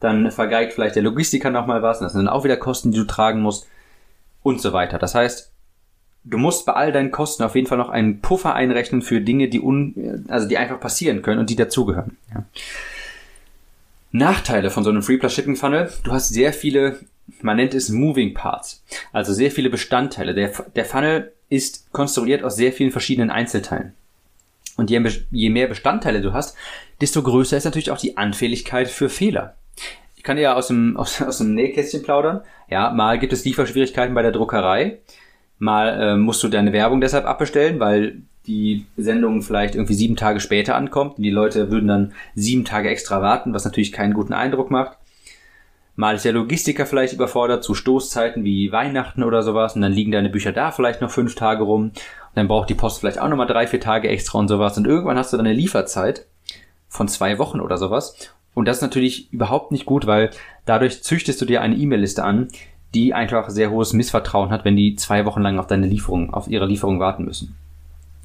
dann 0.01 0.31
vergeigt 0.31 0.73
vielleicht 0.73 0.97
der 0.97 1.03
Logistiker 1.03 1.51
nochmal 1.51 1.83
was, 1.83 2.01
das 2.01 2.13
sind 2.13 2.25
dann 2.25 2.35
auch 2.35 2.45
wieder 2.45 2.57
Kosten, 2.57 2.93
die 2.93 2.99
du 2.99 3.05
tragen 3.05 3.41
musst 3.41 3.69
und 4.43 4.61
so 4.61 4.73
weiter. 4.73 4.99
Das 4.99 5.15
heißt, 5.15 5.53
du 6.25 6.39
musst 6.39 6.67
bei 6.67 6.73
all 6.73 6.93
deinen 6.93 7.11
Kosten 7.11 7.43
auf 7.43 7.55
jeden 7.55 7.67
Fall 7.67 7.79
noch 7.79 7.89
einen 7.89 8.21
Puffer 8.21 8.55
einrechnen 8.55 9.03
für 9.03 9.21
Dinge, 9.21 9.49
die 9.49 9.61
un, 9.61 10.25
also 10.29 10.49
die 10.49 10.59
einfach 10.59 10.81
passieren 10.81 11.23
können 11.23 11.39
und 11.39 11.51
die 11.51 11.57
dazugehören. 11.57 12.17
Ja. 12.35 12.45
Nachteile 14.13 14.71
von 14.71 14.85
so 14.85 14.91
einem 14.91 15.03
Free 15.03 15.17
Plus 15.17 15.35
Shipping 15.35 15.57
Funnel. 15.57 15.93
Du 16.05 16.13
hast 16.13 16.29
sehr 16.29 16.53
viele, 16.53 17.01
man 17.41 17.57
nennt 17.57 17.75
es 17.75 17.89
Moving 17.89 18.33
Parts, 18.35 18.85
also 19.13 19.33
sehr 19.33 19.51
viele 19.51 19.71
Bestandteile. 19.71 20.35
Der, 20.35 20.53
der 20.77 20.85
Funnel 20.85 21.33
ist 21.49 21.91
konstruiert 21.93 22.45
aus 22.45 22.57
sehr 22.57 22.73
vielen 22.73 22.93
verschiedenen 22.93 23.31
Einzelteilen. 23.31 23.95
Und 24.77 24.91
je, 24.91 25.03
je 25.31 25.51
mehr 25.51 25.69
Bestandteile 25.69 26.21
du 26.21 26.33
hast, 26.33 26.57
desto 27.01 27.23
größer 27.23 27.57
ist 27.57 27.65
natürlich 27.65 27.91
auch 27.91 27.99
die 27.99 28.17
Anfälligkeit 28.17 28.89
für 28.89 29.09
Fehler. 29.09 29.57
Ich 30.17 30.23
kann 30.23 30.39
ja 30.39 30.55
aus 30.55 30.69
dem, 30.69 30.97
aus, 30.99 31.21
aus 31.23 31.39
dem 31.39 31.55
Nähkästchen 31.55 32.03
plaudern. 32.03 32.43
Ja, 32.71 32.91
mal 32.91 33.19
gibt 33.19 33.33
es 33.33 33.45
Lieferschwierigkeiten 33.45 34.15
bei 34.15 34.23
der 34.23 34.33
Druckerei. 34.33 35.01
Mal 35.59 36.01
äh, 36.01 36.17
musst 36.17 36.43
du 36.43 36.49
deine 36.49 36.73
Werbung 36.73 37.01
deshalb 37.01 37.27
abbestellen, 37.27 37.79
weil 37.81 38.23
die 38.47 38.87
Sendung 38.97 39.43
vielleicht 39.43 39.75
irgendwie 39.75 39.95
sieben 39.95 40.17
Tage 40.17 40.41
später 40.41 40.75
ankommt. 40.75 41.15
Die 41.19 41.31
Leute 41.31 41.71
würden 41.71 41.89
dann 41.89 42.13
sieben 42.35 42.65
Tage 42.65 42.91
extra 42.91 43.23
warten, 43.23 43.55
was 43.55 43.65
natürlich 43.65 43.93
keinen 43.93 44.15
guten 44.15 44.33
Eindruck 44.33 44.71
macht. 44.71 44.99
Mal 45.97 46.17
ist 46.17 46.25
der 46.25 46.33
Logistiker 46.33 46.87
vielleicht 46.87 47.15
überfordert 47.15 47.63
zu 47.63 47.75
Stoßzeiten 47.75 48.43
wie 48.45 48.73
Weihnachten 48.73 49.23
oder 49.23 49.43
sowas 49.43 49.77
und 49.77 49.83
dann 49.83 49.93
liegen 49.93 50.11
deine 50.11 50.29
Bücher 50.29 50.51
da 50.51 50.73
vielleicht 50.73 51.01
noch 51.01 51.11
fünf 51.11 51.37
Tage 51.37 51.63
rum. 51.63 51.83
Und 51.83 51.95
dann 52.35 52.49
braucht 52.49 52.69
die 52.69 52.75
Post 52.75 53.01
vielleicht 53.01 53.21
auch 53.21 53.29
nochmal 53.29 53.47
drei, 53.47 53.69
vier 53.69 53.81
Tage 53.81 54.09
extra 54.09 54.39
und 54.39 54.49
sowas. 54.49 54.77
Und 54.77 54.89
irgendwann 54.89 55.17
hast 55.17 55.33
du 55.33 55.37
dann 55.37 55.47
eine 55.47 55.55
Lieferzeit 55.55 56.27
von 56.89 57.07
zwei 57.07 57.39
Wochen 57.39 57.61
oder 57.61 57.79
sowas. 57.79 58.17
Und 58.55 58.67
das 58.67 58.79
ist 58.79 58.83
natürlich 58.83 59.33
überhaupt 59.33 59.73
nicht 59.73 59.85
gut, 59.85 60.07
weil 60.07 60.31
dadurch 60.65 61.03
züchtest 61.03 61.41
du 61.41 61.45
dir 61.45 61.61
eine 61.61 61.75
E-Mail-Liste 61.75 62.25
an, 62.25 62.49
die 62.95 63.13
einfach 63.13 63.51
sehr 63.51 63.71
hohes 63.71 63.93
Missvertrauen 63.93 64.51
hat, 64.51 64.65
wenn 64.65 64.77
die 64.77 64.95
zwei 64.95 65.25
Wochen 65.25 65.43
lang 65.43 65.59
auf 65.59 65.67
deine 65.67 65.87
Lieferung, 65.87 66.33
auf 66.33 66.49
ihre 66.49 66.67
Lieferung 66.67 67.01
warten 67.01 67.25
müssen. 67.25 67.57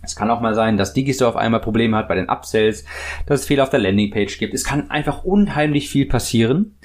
Es 0.01 0.15
kann 0.15 0.29
auch 0.29 0.39
mal 0.39 0.55
sein, 0.55 0.77
dass 0.77 0.93
Digistore 0.93 1.29
auf 1.29 1.35
einmal 1.35 1.59
Probleme 1.59 1.97
hat 1.97 2.07
bei 2.07 2.15
den 2.15 2.29
Upsells, 2.29 2.85
dass 3.25 3.41
es 3.41 3.47
Fehler 3.47 3.63
auf 3.63 3.69
der 3.69 3.79
Landingpage 3.79 4.37
gibt. 4.37 4.53
Es 4.53 4.63
kann 4.63 4.89
einfach 4.89 5.23
unheimlich 5.25 5.89
viel 5.89 6.05
passieren. 6.05 6.75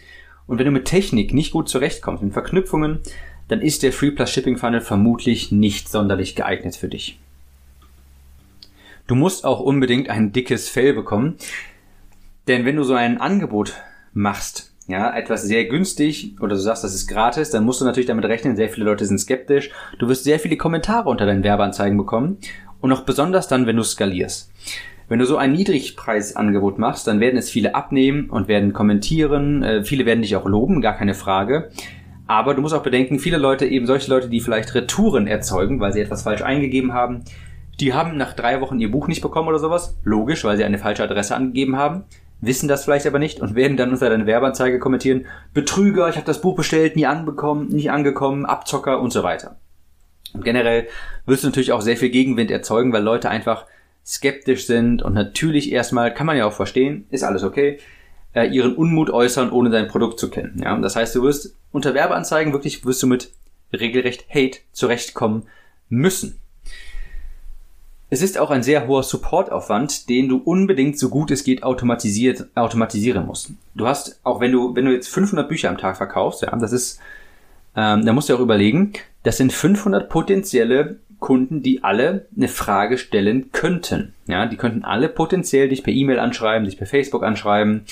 Und 0.47 0.59
wenn 0.59 0.67
du 0.67 0.73
mit 0.73 0.87
Technik 0.87 1.33
nicht 1.33 1.53
gut 1.53 1.69
zurechtkommst, 1.69 2.23
mit 2.23 2.33
Verknüpfungen, 2.33 3.01
dann 3.49 3.61
ist 3.61 3.83
der 3.83 3.93
Free 3.93 4.11
Plus 4.11 4.31
Shipping 4.31 4.57
Funnel 4.57 4.81
vermutlich 4.81 5.53
nicht 5.53 5.89
sonderlich 5.89 6.35
geeignet 6.35 6.77
für 6.77 6.89
dich. 6.89 7.19
Du 9.07 9.15
musst 9.15 9.45
auch 9.45 9.61
unbedingt 9.61 10.09
ein 10.09 10.33
dickes 10.33 10.69
Fell 10.69 10.95
bekommen, 10.95 11.37
denn 12.49 12.65
wenn 12.65 12.77
du 12.77 12.85
so 12.85 12.95
ein 12.95 13.21
Angebot 13.21 13.75
machst, 14.13 14.75
ja, 14.87 15.17
etwas 15.17 15.43
sehr 15.43 15.65
günstig 15.65 16.37
oder 16.41 16.57
du 16.57 16.61
sagst, 16.61 16.85
das 16.85 16.95
ist 16.95 17.07
gratis, 17.07 17.51
dann 17.51 17.65
musst 17.65 17.81
du 17.81 17.85
natürlich 17.87 18.07
damit 18.07 18.27
rechnen, 18.27 18.57
sehr 18.57 18.69
viele 18.69 18.85
Leute 18.85 19.07
sind 19.07 19.19
skeptisch. 19.19 19.71
Du 19.99 20.09
wirst 20.09 20.25
sehr 20.25 20.39
viele 20.39 20.59
Kommentare 20.59 21.09
unter 21.09 21.25
deinen 21.25 21.43
Werbeanzeigen 21.43 21.97
bekommen 21.97 22.39
und 22.81 22.91
noch 22.91 23.05
besonders 23.05 23.49
dann, 23.49 23.67
wenn 23.67 23.77
du 23.77 23.83
skalierst. 23.83 24.53
Wenn 25.09 25.19
du 25.19 25.27
so 25.27 25.37
ein 25.37 25.53
Niedrigpreisangebot 25.53 26.79
machst, 26.79 27.07
dann 27.07 27.21
werden 27.21 27.39
es 27.39 27.51
viele 27.51 27.75
abnehmen 27.75 28.31
und 28.31 28.49
werden 28.49 28.73
kommentieren. 28.73 29.63
Äh, 29.63 29.85
viele 29.85 30.07
werden 30.07 30.23
dich 30.23 30.37
auch 30.37 30.47
loben, 30.47 30.81
gar 30.81 30.97
keine 30.97 31.15
Frage. 31.15 31.71
Aber 32.27 32.55
du 32.55 32.63
musst 32.63 32.75
auch 32.75 32.83
bedenken, 32.83 33.19
viele 33.19 33.37
Leute, 33.37 33.67
eben 33.67 33.87
solche 33.87 34.11
Leute, 34.11 34.31
die 34.31 34.41
vielleicht 34.41 34.75
Retouren 34.75 35.27
erzeugen, 35.27 35.81
weil 35.81 35.93
sie 35.93 36.01
etwas 36.01 36.23
falsch 36.23 36.41
eingegeben 36.41 36.95
haben, 36.95 37.25
die 37.81 37.93
haben 37.93 38.17
nach 38.17 38.33
drei 38.35 38.61
Wochen 38.61 38.81
ihr 38.81 38.91
Buch 38.91 39.09
nicht 39.09 39.21
bekommen 39.21 39.49
oder 39.49 39.59
sowas. 39.59 39.99
Logisch, 40.05 40.45
weil 40.45 40.57
sie 40.57 40.65
eine 40.65 40.79
falsche 40.79 41.03
Adresse 41.03 41.35
angegeben 41.37 41.77
haben. 41.77 42.05
Wissen 42.41 42.69
das 42.69 42.85
vielleicht 42.85 43.07
aber 43.07 43.19
nicht 43.19 43.41
und 43.41 43.55
werden 43.55 43.77
dann 43.77 43.91
unter 43.91 44.11
deine 44.11 44.27
Werbeanzeige 44.27 44.79
kommentieren, 44.79 45.27
Betrüger, 45.53 46.09
ich 46.09 46.17
habe 46.17 46.27
das 46.27 46.41
Buch 46.41 46.57
bestellt, 46.57 46.97
nie 46.97 47.07
anbekommen, 47.07 47.69
nicht 47.69 47.91
angekommen, 47.91 48.45
Abzocker 48.45 49.01
und 49.01 49.13
so 49.13 49.23
weiter. 49.23 49.57
Und 50.35 50.45
generell 50.45 50.89
wirst 51.27 51.45
du 51.45 51.49
natürlich 51.49 51.73
auch 51.73 51.81
sehr 51.81 51.97
viel 51.97 52.11
Gegenwind 52.11 52.51
erzeugen, 52.51 52.93
weil 52.93 53.03
Leute 53.03 53.31
einfach 53.31 53.67
skeptisch 54.05 54.67
sind 54.67 55.03
und 55.03 55.15
natürlich 55.15 55.73
erstmal, 55.73 56.13
kann 56.13 56.27
man 56.27 56.37
ja 56.37 56.47
auch 56.47 56.53
verstehen, 56.53 57.07
ist 57.11 57.25
alles 57.25 57.45
okay, 57.45 57.79
äh, 58.35 58.49
ihren 58.49 58.77
Unmut 58.77 59.11
äußern, 59.11 59.51
ohne 59.51 59.71
dein 59.71 59.89
Produkt 59.89 60.19
zu 60.19 60.29
kennen. 60.29 60.61
Ja? 60.63 60.77
Das 60.79 60.97
heißt, 60.97 61.15
du 61.15 61.23
wirst 61.23 61.57
unter 61.73 61.95
Werbeanzeigen 61.95 62.53
wirklich, 62.53 62.85
wirst 62.85 63.03
du 63.03 63.07
mit 63.07 63.33
regelrecht 63.73 64.27
Hate 64.29 64.59
zurechtkommen 64.73 65.45
müssen. 65.89 66.41
Es 68.15 68.23
ist 68.23 68.39
auch 68.39 68.53
ein 68.53 68.63
sehr 68.63 68.87
hoher 68.87 69.03
Supportaufwand, 69.03 70.09
den 70.09 70.29
du 70.29 70.37
unbedingt 70.37 70.97
so 70.97 71.09
gut 71.09 71.33
es 71.33 71.43
geht 71.43 71.65
automatisiert, 71.65 72.47
automatisieren 72.55 73.27
musst. 73.27 73.51
Du 73.75 73.89
hast, 73.89 74.21
auch 74.23 74.39
wenn 74.39 74.53
du, 74.53 74.77
wenn 74.77 74.85
du 74.85 74.93
jetzt 74.93 75.09
500 75.09 75.49
Bücher 75.49 75.69
am 75.69 75.79
Tag 75.79 75.97
verkaufst, 75.97 76.43
ja, 76.43 76.55
das 76.55 76.71
ist, 76.71 77.01
ähm, 77.75 78.07
da 78.07 78.13
musst 78.13 78.29
du 78.29 78.37
auch 78.37 78.41
überlegen, 78.41 78.93
das 79.25 79.37
sind 79.37 79.53
500 79.53 80.09
potenzielle 80.09 81.01
Kunden, 81.19 81.61
die 81.61 81.83
alle 81.83 82.27
eine 82.37 82.47
Frage 82.47 82.99
stellen 82.99 83.51
könnten. 83.51 84.15
Ja, 84.29 84.47
die 84.47 84.59
könnten 84.59 84.85
alle 84.85 85.09
potenziell 85.09 85.69
dich 85.69 85.83
per 85.83 85.93
E-Mail 85.93 86.21
anschreiben, 86.21 86.67
dich 86.67 86.79
per 86.79 86.87
Facebook 86.87 87.25
anschreiben. 87.25 87.85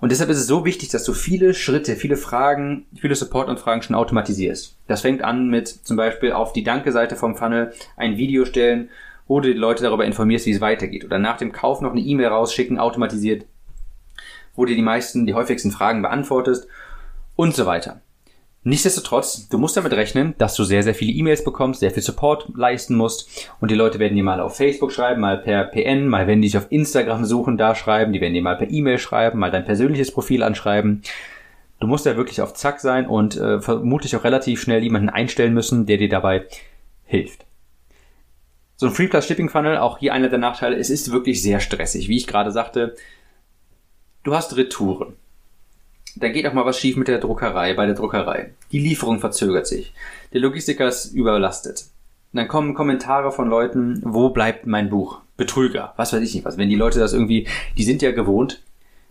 Und 0.00 0.12
deshalb 0.12 0.30
ist 0.30 0.38
es 0.38 0.46
so 0.46 0.64
wichtig, 0.64 0.90
dass 0.90 1.02
du 1.02 1.14
viele 1.14 1.52
Schritte, 1.52 1.96
viele 1.96 2.16
Fragen, 2.16 2.86
viele 2.94 3.16
Supportanfragen 3.16 3.82
schon 3.82 3.96
automatisierst. 3.96 4.76
Das 4.86 5.00
fängt 5.00 5.24
an 5.24 5.48
mit 5.48 5.66
zum 5.66 5.96
Beispiel 5.96 6.30
auf 6.30 6.52
die 6.52 6.62
Danke-Seite 6.62 7.16
vom 7.16 7.34
Funnel 7.34 7.72
ein 7.96 8.18
Video 8.18 8.44
stellen, 8.44 8.88
du 9.28 9.52
die 9.52 9.58
Leute 9.58 9.82
darüber 9.82 10.04
informierst, 10.04 10.46
wie 10.46 10.52
es 10.52 10.60
weitergeht. 10.60 11.04
Oder 11.04 11.18
nach 11.18 11.36
dem 11.36 11.52
Kauf 11.52 11.80
noch 11.80 11.92
eine 11.92 12.00
E-Mail 12.00 12.28
rausschicken, 12.28 12.78
automatisiert, 12.78 13.46
wo 14.56 14.64
du 14.64 14.74
die 14.74 14.82
meisten, 14.82 15.26
die 15.26 15.34
häufigsten 15.34 15.70
Fragen 15.70 16.02
beantwortest 16.02 16.66
und 17.36 17.54
so 17.54 17.66
weiter. 17.66 18.00
Nichtsdestotrotz, 18.64 19.48
du 19.48 19.56
musst 19.56 19.76
damit 19.76 19.92
rechnen, 19.92 20.34
dass 20.36 20.54
du 20.54 20.64
sehr, 20.64 20.82
sehr 20.82 20.94
viele 20.94 21.12
E-Mails 21.12 21.44
bekommst, 21.44 21.80
sehr 21.80 21.92
viel 21.92 22.02
Support 22.02 22.48
leisten 22.56 22.96
musst 22.96 23.48
und 23.60 23.70
die 23.70 23.76
Leute 23.76 23.98
werden 23.98 24.16
dir 24.16 24.24
mal 24.24 24.40
auf 24.40 24.56
Facebook 24.56 24.92
schreiben, 24.92 25.20
mal 25.20 25.38
per 25.38 25.64
PN, 25.64 26.08
mal 26.08 26.26
wenn 26.26 26.42
die 26.42 26.48
dich 26.48 26.58
auf 26.58 26.66
Instagram 26.70 27.24
suchen, 27.24 27.56
da 27.56 27.74
schreiben, 27.74 28.12
die 28.12 28.20
werden 28.20 28.34
dir 28.34 28.42
mal 28.42 28.56
per 28.56 28.68
E-Mail 28.68 28.98
schreiben, 28.98 29.38
mal 29.38 29.52
dein 29.52 29.64
persönliches 29.64 30.10
Profil 30.10 30.42
anschreiben. 30.42 31.02
Du 31.80 31.86
musst 31.86 32.04
ja 32.04 32.16
wirklich 32.16 32.42
auf 32.42 32.54
Zack 32.54 32.80
sein 32.80 33.06
und 33.06 33.36
äh, 33.36 33.60
vermutlich 33.60 34.16
auch 34.16 34.24
relativ 34.24 34.60
schnell 34.60 34.82
jemanden 34.82 35.08
einstellen 35.08 35.54
müssen, 35.54 35.86
der 35.86 35.96
dir 35.96 36.08
dabei 36.08 36.44
hilft. 37.06 37.47
So 38.80 38.86
ein 38.86 38.92
Free 38.92 39.08
Plus 39.08 39.26
Shipping 39.26 39.48
Funnel, 39.48 39.76
auch 39.76 39.98
hier 39.98 40.14
einer 40.14 40.28
der 40.28 40.38
Nachteile, 40.38 40.76
es 40.76 40.88
ist 40.88 41.10
wirklich 41.10 41.42
sehr 41.42 41.58
stressig. 41.58 42.08
Wie 42.08 42.16
ich 42.16 42.28
gerade 42.28 42.52
sagte, 42.52 42.94
du 44.22 44.36
hast 44.36 44.56
Retouren. 44.56 45.14
Da 46.14 46.28
geht 46.28 46.46
auch 46.46 46.52
mal 46.52 46.64
was 46.64 46.78
schief 46.78 46.96
mit 46.96 47.08
der 47.08 47.18
Druckerei, 47.18 47.74
bei 47.74 47.86
der 47.86 47.96
Druckerei. 47.96 48.54
Die 48.70 48.78
Lieferung 48.78 49.18
verzögert 49.18 49.66
sich. 49.66 49.92
Der 50.32 50.40
Logistiker 50.40 50.86
ist 50.86 51.12
überlastet. 51.12 51.86
Dann 52.32 52.46
kommen 52.46 52.74
Kommentare 52.74 53.32
von 53.32 53.48
Leuten, 53.48 54.00
wo 54.04 54.30
bleibt 54.30 54.64
mein 54.64 54.90
Buch? 54.90 55.22
Betrüger, 55.36 55.92
was 55.96 56.12
weiß 56.12 56.22
ich 56.22 56.34
nicht 56.34 56.44
was. 56.44 56.56
Wenn 56.56 56.68
die 56.68 56.76
Leute 56.76 57.00
das 57.00 57.12
irgendwie, 57.12 57.48
die 57.76 57.84
sind 57.84 58.00
ja 58.00 58.12
gewohnt 58.12 58.62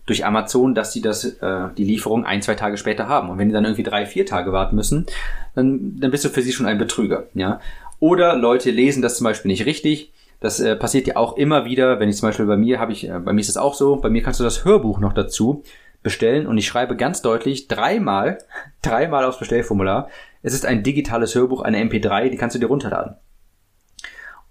durch 0.06 0.24
Amazon, 0.24 0.74
dass 0.74 0.94
sie 0.94 1.02
das, 1.02 1.24
äh, 1.24 1.68
die 1.76 1.84
Lieferung 1.84 2.24
ein, 2.24 2.40
zwei 2.40 2.54
Tage 2.54 2.78
später 2.78 3.06
haben. 3.08 3.28
Und 3.28 3.36
wenn 3.36 3.48
die 3.48 3.54
dann 3.54 3.66
irgendwie 3.66 3.82
drei, 3.82 4.06
vier 4.06 4.24
Tage 4.24 4.50
warten 4.52 4.76
müssen, 4.76 5.04
dann, 5.54 6.00
dann 6.00 6.10
bist 6.10 6.24
du 6.24 6.30
für 6.30 6.40
sie 6.40 6.52
schon 6.52 6.64
ein 6.64 6.78
Betrüger. 6.78 7.26
Ja? 7.34 7.60
Oder 8.00 8.36
Leute 8.36 8.70
lesen 8.70 9.02
das 9.02 9.16
zum 9.16 9.24
Beispiel 9.24 9.50
nicht 9.50 9.66
richtig. 9.66 10.12
Das 10.40 10.60
äh, 10.60 10.76
passiert 10.76 11.06
ja 11.06 11.16
auch 11.16 11.36
immer 11.36 11.64
wieder, 11.64 11.98
wenn 11.98 12.08
ich 12.08 12.16
zum 12.16 12.28
Beispiel 12.28 12.46
bei 12.46 12.56
mir 12.56 12.78
habe 12.78 12.92
ich, 12.92 13.08
äh, 13.08 13.18
bei 13.18 13.32
mir 13.32 13.40
ist 13.40 13.48
das 13.48 13.56
auch 13.56 13.74
so, 13.74 13.96
bei 13.96 14.08
mir 14.08 14.22
kannst 14.22 14.38
du 14.38 14.44
das 14.44 14.64
Hörbuch 14.64 15.00
noch 15.00 15.12
dazu 15.12 15.64
bestellen 16.02 16.46
und 16.46 16.56
ich 16.58 16.66
schreibe 16.66 16.94
ganz 16.94 17.22
deutlich 17.22 17.66
dreimal, 17.66 18.38
dreimal 18.82 19.24
aufs 19.24 19.40
Bestellformular. 19.40 20.08
Es 20.42 20.54
ist 20.54 20.64
ein 20.64 20.84
digitales 20.84 21.34
Hörbuch, 21.34 21.62
eine 21.62 21.82
MP3, 21.82 22.28
die 22.28 22.36
kannst 22.36 22.54
du 22.54 22.60
dir 22.60 22.66
runterladen. 22.66 23.16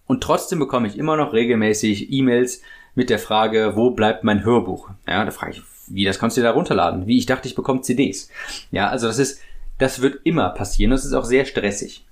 Und 0.07 0.21
trotzdem 0.21 0.60
bekomme 0.60 0.88
ich 0.88 0.97
immer 0.97 1.15
noch 1.15 1.33
regelmäßig 1.33 2.12
E-Mails 2.12 2.62
mit 2.95 3.10
der 3.10 3.19
Frage, 3.19 3.73
wo 3.75 3.91
bleibt 3.91 4.23
mein 4.23 4.43
Hörbuch? 4.43 4.89
Ja, 5.07 5.23
da 5.23 5.31
frage 5.31 5.53
ich, 5.53 5.63
wie, 5.88 6.05
das 6.05 6.19
kannst 6.19 6.36
du 6.36 6.41
dir 6.41 6.47
da 6.47 6.53
runterladen? 6.53 7.07
Wie, 7.07 7.17
ich 7.17 7.25
dachte, 7.25 7.47
ich 7.47 7.55
bekomme 7.55 7.81
CDs. 7.81 8.29
Ja, 8.71 8.89
also 8.89 9.07
das 9.07 9.19
ist, 9.19 9.41
das 9.77 10.01
wird 10.01 10.25
immer 10.25 10.49
passieren. 10.49 10.91
Das 10.91 11.05
ist 11.05 11.13
auch 11.13 11.25
sehr 11.25 11.45
stressig. 11.45 12.05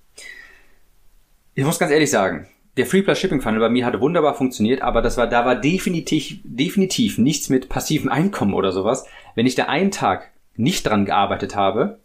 Ich 1.58 1.64
muss 1.64 1.80
ganz 1.80 1.94
ehrlich 1.94 2.12
sagen, 2.12 2.50
der 2.76 2.86
Free 2.86 3.02
Plus 3.02 3.18
Shipping 3.18 3.40
Funnel 3.40 3.62
bei 3.62 3.70
mir 3.70 3.86
hatte 3.86 4.02
wunderbar 4.02 4.34
funktioniert, 4.34 4.82
aber 4.82 5.02
das 5.02 5.16
war, 5.16 5.28
da 5.28 5.46
war 5.46 5.56
definitiv, 5.56 6.40
definitiv 6.44 7.18
nichts 7.18 7.48
mit 7.48 7.70
passivem 7.70 8.10
Einkommen 8.10 8.54
oder 8.54 8.74
sowas. 8.74 9.06
Wenn 9.36 9.46
ich 9.46 9.56
da 9.56 9.64
einen 9.64 9.92
Tag 9.92 10.32
nicht 10.58 10.86
dran 10.86 11.06
gearbeitet 11.06 11.56
habe, 11.56 12.00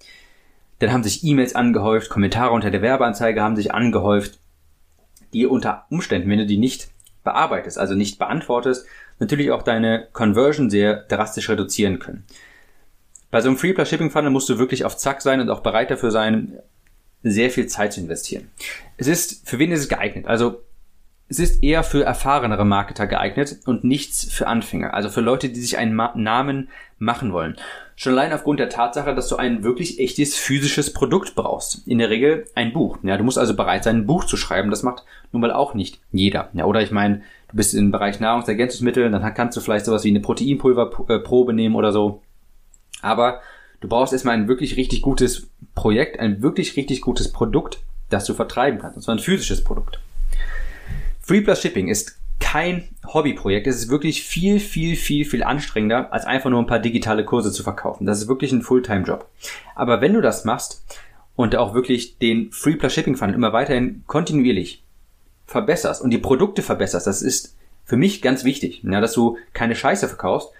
dann 0.78 0.92
haben 0.92 1.02
sich 1.02 1.24
E-Mails 1.24 1.56
angehäuft, 1.56 2.10
Kommentare 2.10 2.52
unter 2.52 2.70
der 2.70 2.80
Werbeanzeige 2.80 3.42
haben 3.42 3.56
sich 3.56 3.74
angehäuft, 3.74 4.38
die 5.32 5.46
unter 5.46 5.84
Umständen, 5.90 6.30
wenn 6.30 6.38
du 6.38 6.46
die 6.46 6.56
nicht 6.56 6.88
bearbeitest, 7.24 7.76
also 7.76 7.96
nicht 7.96 8.20
beantwortest, 8.20 8.86
natürlich 9.18 9.50
auch 9.50 9.62
deine 9.62 10.06
Conversion 10.12 10.70
sehr 10.70 10.94
drastisch 11.08 11.48
reduzieren 11.48 11.98
können. 11.98 12.24
Bei 13.32 13.40
so 13.40 13.48
einem 13.48 13.58
Free 13.58 13.72
Plus 13.72 13.88
Shipping 13.88 14.10
Funnel 14.10 14.30
musst 14.30 14.48
du 14.48 14.60
wirklich 14.60 14.84
auf 14.84 14.96
Zack 14.96 15.22
sein 15.22 15.40
und 15.40 15.50
auch 15.50 15.60
bereit 15.60 15.90
dafür 15.90 16.12
sein, 16.12 16.60
sehr 17.22 17.50
viel 17.50 17.66
Zeit 17.66 17.92
zu 17.92 18.00
investieren. 18.00 18.50
Es 18.96 19.06
ist, 19.06 19.48
für 19.48 19.58
wen 19.58 19.72
ist 19.72 19.80
es 19.80 19.88
geeignet? 19.88 20.26
Also, 20.26 20.62
es 21.30 21.38
ist 21.38 21.62
eher 21.62 21.84
für 21.84 22.02
erfahrenere 22.02 22.64
Marketer 22.64 23.06
geeignet 23.06 23.60
und 23.64 23.84
nichts 23.84 24.30
für 24.32 24.48
Anfänger. 24.48 24.94
Also 24.94 25.10
für 25.10 25.20
Leute, 25.20 25.48
die 25.48 25.60
sich 25.60 25.78
einen 25.78 25.94
Ma 25.94 26.12
Namen 26.16 26.70
machen 26.98 27.32
wollen. 27.32 27.56
Schon 27.94 28.14
allein 28.14 28.32
aufgrund 28.32 28.58
der 28.58 28.68
Tatsache, 28.68 29.14
dass 29.14 29.28
du 29.28 29.36
ein 29.36 29.62
wirklich 29.62 30.00
echtes 30.00 30.34
physisches 30.34 30.92
Produkt 30.92 31.36
brauchst. 31.36 31.86
In 31.86 31.98
der 31.98 32.10
Regel 32.10 32.46
ein 32.56 32.72
Buch. 32.72 32.98
Ja, 33.04 33.16
du 33.16 33.22
musst 33.22 33.38
also 33.38 33.54
bereit 33.54 33.84
sein, 33.84 33.98
ein 33.98 34.06
Buch 34.06 34.24
zu 34.24 34.36
schreiben. 34.36 34.70
Das 34.70 34.82
macht 34.82 35.04
nun 35.30 35.40
mal 35.40 35.52
auch 35.52 35.72
nicht 35.72 36.00
jeder. 36.10 36.50
Ja, 36.52 36.64
oder 36.64 36.82
ich 36.82 36.90
meine, 36.90 37.22
du 37.48 37.56
bist 37.56 37.74
im 37.74 37.92
Bereich 37.92 38.18
Nahrungsergänzungsmittel, 38.18 39.08
dann 39.08 39.34
kannst 39.34 39.56
du 39.56 39.60
vielleicht 39.60 39.84
sowas 39.84 40.02
wie 40.02 40.08
eine 40.08 40.20
Proteinpulverprobe 40.20 41.52
nehmen 41.52 41.76
oder 41.76 41.92
so. 41.92 42.22
Aber 43.02 43.40
Du 43.80 43.88
brauchst 43.88 44.12
erstmal 44.12 44.34
ein 44.34 44.48
wirklich 44.48 44.76
richtig 44.76 45.02
gutes 45.02 45.48
Projekt, 45.74 46.20
ein 46.20 46.42
wirklich 46.42 46.76
richtig 46.76 47.00
gutes 47.00 47.32
Produkt, 47.32 47.80
das 48.10 48.26
du 48.26 48.34
vertreiben 48.34 48.78
kannst. 48.78 48.96
Und 48.96 49.02
zwar 49.02 49.14
ein 49.14 49.20
physisches 49.20 49.64
Produkt. 49.64 50.00
Free 51.20 51.40
Plus 51.40 51.60
Shipping 51.60 51.88
ist 51.88 52.18
kein 52.40 52.88
Hobbyprojekt. 53.06 53.66
Es 53.66 53.76
ist 53.76 53.88
wirklich 53.88 54.22
viel, 54.22 54.60
viel, 54.60 54.96
viel, 54.96 55.24
viel 55.24 55.44
anstrengender, 55.44 56.12
als 56.12 56.24
einfach 56.24 56.50
nur 56.50 56.60
ein 56.60 56.66
paar 56.66 56.78
digitale 56.78 57.24
Kurse 57.24 57.52
zu 57.52 57.62
verkaufen. 57.62 58.06
Das 58.06 58.20
ist 58.20 58.28
wirklich 58.28 58.52
ein 58.52 58.62
Fulltime-Job. 58.62 59.28
Aber 59.74 60.00
wenn 60.00 60.14
du 60.14 60.20
das 60.20 60.44
machst 60.44 60.82
und 61.36 61.56
auch 61.56 61.74
wirklich 61.74 62.18
den 62.18 62.50
Free 62.50 62.76
Plus 62.76 62.92
Shipping 62.92 63.16
Funnel 63.16 63.34
immer 63.34 63.52
weiterhin 63.52 64.02
kontinuierlich 64.06 64.82
verbesserst 65.46 66.02
und 66.02 66.10
die 66.10 66.18
Produkte 66.18 66.62
verbesserst, 66.62 67.06
das 67.06 67.22
ist 67.22 67.54
für 67.84 67.96
mich 67.96 68.22
ganz 68.22 68.44
wichtig, 68.44 68.82
ja, 68.82 69.00
dass 69.00 69.12
du 69.12 69.38
keine 69.52 69.74
Scheiße 69.74 70.08
verkaufst, 70.08 70.50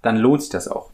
dann 0.00 0.16
lohnt 0.16 0.42
sich 0.42 0.50
das 0.50 0.68
auch. 0.68 0.90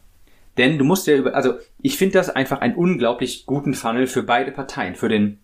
Denn 0.59 0.77
du 0.77 0.83
musst 0.83 1.07
ja 1.07 1.15
über, 1.15 1.35
also 1.35 1.53
ich 1.81 1.97
finde 1.97 2.15
das 2.15 2.29
einfach 2.29 2.59
einen 2.59 2.75
unglaublich 2.75 3.45
guten 3.45 3.73
Funnel 3.73 4.07
für 4.07 4.23
beide 4.23 4.51
Parteien, 4.51 4.95
für 4.95 5.07
den, 5.07 5.39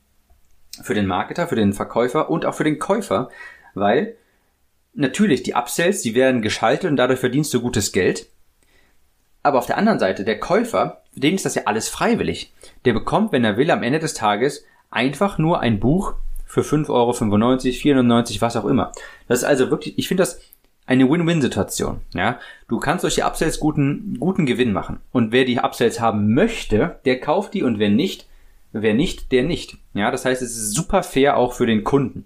für 0.83 0.93
den 0.93 1.07
Marketer, 1.07 1.47
für 1.47 1.55
den 1.55 1.71
Verkäufer 1.71 2.29
und 2.29 2.45
auch 2.45 2.53
für 2.53 2.65
den 2.65 2.79
Käufer, 2.79 3.29
weil 3.75 4.17
natürlich 4.93 5.41
die 5.41 5.55
Upsells, 5.55 6.01
die 6.01 6.15
werden 6.15 6.41
geschaltet 6.41 6.91
und 6.91 6.97
dadurch 6.97 7.21
verdienst 7.21 7.53
du 7.53 7.61
gutes 7.61 7.93
Geld. 7.93 8.27
Aber 9.41 9.57
auf 9.57 9.67
der 9.67 9.77
anderen 9.77 9.99
Seite, 9.99 10.25
der 10.25 10.37
Käufer, 10.37 11.01
für 11.13 11.21
den 11.21 11.35
ist 11.35 11.45
das 11.45 11.55
ja 11.55 11.61
alles 11.63 11.87
freiwillig. 11.87 12.53
Der 12.83 12.91
bekommt, 12.91 13.31
wenn 13.31 13.45
er 13.45 13.55
will, 13.55 13.71
am 13.71 13.83
Ende 13.83 13.99
des 13.99 14.15
Tages 14.15 14.65
einfach 14.91 15.37
nur 15.37 15.61
ein 15.61 15.79
Buch 15.79 16.15
für 16.45 16.59
5,95 16.59 16.89
Euro, 16.89 17.11
4,99, 17.11 18.41
was 18.41 18.57
auch 18.57 18.65
immer. 18.65 18.91
Das 19.29 19.39
ist 19.39 19.45
also 19.45 19.69
wirklich, 19.69 19.97
ich 19.97 20.09
finde 20.09 20.23
das 20.23 20.41
eine 20.85 21.09
Win-Win-Situation. 21.09 22.01
Ja, 22.13 22.39
du 22.67 22.79
kannst 22.79 23.03
durch 23.03 23.15
die 23.15 23.23
Upsells 23.23 23.59
guten, 23.59 24.17
guten 24.19 24.45
Gewinn 24.45 24.71
machen. 24.71 24.99
Und 25.11 25.31
wer 25.31 25.45
die 25.45 25.59
Upsells 25.59 25.99
haben 25.99 26.33
möchte, 26.33 26.99
der 27.05 27.19
kauft 27.19 27.53
die 27.53 27.63
und 27.63 27.79
wer 27.79 27.89
nicht, 27.89 28.27
wer 28.71 28.93
nicht, 28.93 29.31
der 29.31 29.43
nicht. 29.43 29.77
Ja, 29.93 30.11
das 30.11 30.25
heißt, 30.25 30.41
es 30.41 30.55
ist 30.55 30.73
super 30.73 31.03
fair 31.03 31.37
auch 31.37 31.53
für 31.53 31.65
den 31.65 31.83
Kunden. 31.83 32.25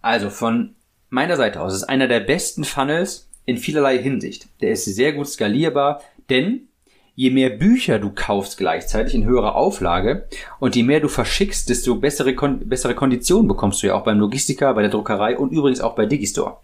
Also 0.00 0.30
von 0.30 0.74
meiner 1.10 1.36
Seite 1.36 1.60
aus 1.60 1.74
ist 1.74 1.84
einer 1.84 2.08
der 2.08 2.20
besten 2.20 2.64
Funnels 2.64 3.28
in 3.44 3.58
vielerlei 3.58 3.98
Hinsicht. 3.98 4.48
Der 4.60 4.72
ist 4.72 4.84
sehr 4.84 5.12
gut 5.12 5.28
skalierbar, 5.28 6.02
denn 6.30 6.68
je 7.14 7.30
mehr 7.30 7.50
Bücher 7.50 7.98
du 7.98 8.10
kaufst 8.14 8.58
gleichzeitig 8.58 9.14
in 9.14 9.24
höherer 9.24 9.54
Auflage 9.54 10.26
und 10.58 10.76
je 10.76 10.82
mehr 10.82 11.00
du 11.00 11.08
verschickst, 11.08 11.68
desto 11.68 11.96
bessere, 11.96 12.32
bessere 12.32 12.94
Konditionen 12.94 13.48
bekommst 13.48 13.82
du 13.82 13.88
ja 13.88 13.94
auch 13.94 14.04
beim 14.04 14.18
Logistiker, 14.18 14.74
bei 14.74 14.82
der 14.82 14.90
Druckerei 14.90 15.36
und 15.36 15.52
übrigens 15.52 15.80
auch 15.80 15.94
bei 15.94 16.06
Digistore. 16.06 16.58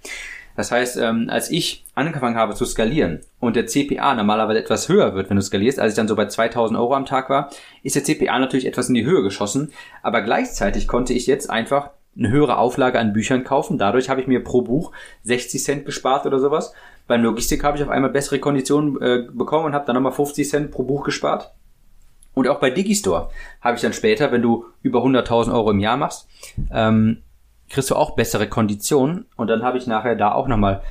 Das 0.57 0.73
heißt, 0.73 0.97
ähm, 0.97 1.29
als 1.31 1.53
ich 1.53 1.85
angefangen 1.95 2.35
habe 2.35 2.57
zu 2.57 2.65
skalieren 2.65 3.21
und 3.39 3.55
der 3.55 3.67
CPA 3.67 4.17
normalerweise 4.17 4.59
etwas 4.59 4.89
höher 4.89 5.15
wird, 5.15 5.31
wenn 5.31 5.37
du 5.37 5.43
skalierst, 5.43 5.79
als 5.79 5.93
ich 5.93 5.97
dann 5.97 6.09
so 6.09 6.17
bei 6.17 6.27
2000 6.27 6.77
Euro 6.77 6.95
am 6.95 7.07
Tag 7.07 7.31
war, 7.31 7.51
ist 7.85 7.95
der 7.95 8.03
CPA 8.03 8.41
natürlich 8.41 8.67
etwas 8.67 8.89
in 8.89 8.97
die 8.97 9.05
Höhe 9.05 9.23
geschossen, 9.23 9.73
aber 10.03 10.21
gleichzeitig 10.21 10.89
konnte 10.89 11.13
ich 11.13 11.29
jetzt 11.29 11.49
einfach 11.49 11.91
eine 12.19 12.31
höhere 12.31 12.59
Auflage 12.59 12.99
an 12.99 13.13
Büchern 13.13 13.45
kaufen. 13.45 13.79
Dadurch 13.79 14.11
habe 14.11 14.21
ich 14.21 14.27
mir 14.27 14.43
pro 14.43 14.63
Buch 14.63 14.93
60 15.23 15.63
Cent 15.63 15.87
gespart 15.87 16.27
oder 16.27 16.39
sowas. 16.39 16.73
Beim 17.07 17.23
Logistik 17.23 17.65
habe 17.65 17.77
ich 17.77 17.83
auf 17.83 17.89
einmal 17.89 18.11
bessere 18.11 18.39
Konditionen 18.39 19.01
äh, 19.01 19.27
bekommen 19.33 19.67
und 19.67 19.75
habe 19.75 19.87
dann 19.87 19.95
nochmal 19.95 20.13
50 20.13 20.49
Cent 20.49 20.71
pro 20.71 20.83
Buch 20.83 21.05
gespart. 21.05 21.53
Und 22.35 22.47
auch 22.49 22.61
bei 22.61 22.71
Digistore 22.71 23.31
habe 23.61 23.77
ich 23.77 23.83
dann 23.83 23.93
später, 23.93 24.31
wenn 24.31 24.43
du 24.43 24.67
über 24.83 25.01
100.000 25.01 25.53
Euro 25.53 25.71
im 25.71 25.81
Jahr 25.81 25.97
machst, 25.97 26.29
ähm, 26.73 27.23
kriegst 27.69 27.91
du 27.91 27.97
auch 27.97 28.13
bessere 28.13 28.49
Konditionen. 28.49 29.27
Und 29.37 29.49
dann 29.49 29.63
habe 29.63 29.79
ich 29.79 29.87
nachher 29.87 30.15
da 30.15 30.33
auch 30.33 30.49
nochmal, 30.49 30.83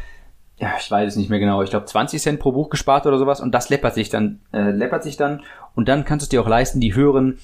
ja, 0.58 0.74
ich 0.80 0.90
weiß 0.90 1.08
es 1.08 1.16
nicht 1.18 1.30
mehr 1.30 1.40
genau, 1.40 1.62
ich 1.62 1.70
glaube 1.70 1.86
20 1.86 2.22
Cent 2.22 2.40
pro 2.40 2.52
Buch 2.52 2.70
gespart 2.70 3.06
oder 3.06 3.18
sowas. 3.18 3.40
Und 3.42 3.54
das 3.54 3.70
läppert 3.70 3.94
sich 3.94 4.10
dann, 4.10 4.42
äh, 4.52 4.72
läppert 4.72 5.04
sich 5.04 5.18
dann. 5.18 5.42
Und 5.76 5.88
dann 5.88 6.04
kannst 6.04 6.24
du 6.24 6.26
es 6.26 6.30
dir 6.30 6.42
auch 6.42 6.50
leisten, 6.50 6.80
die 6.80 6.96
höheren 6.96 7.38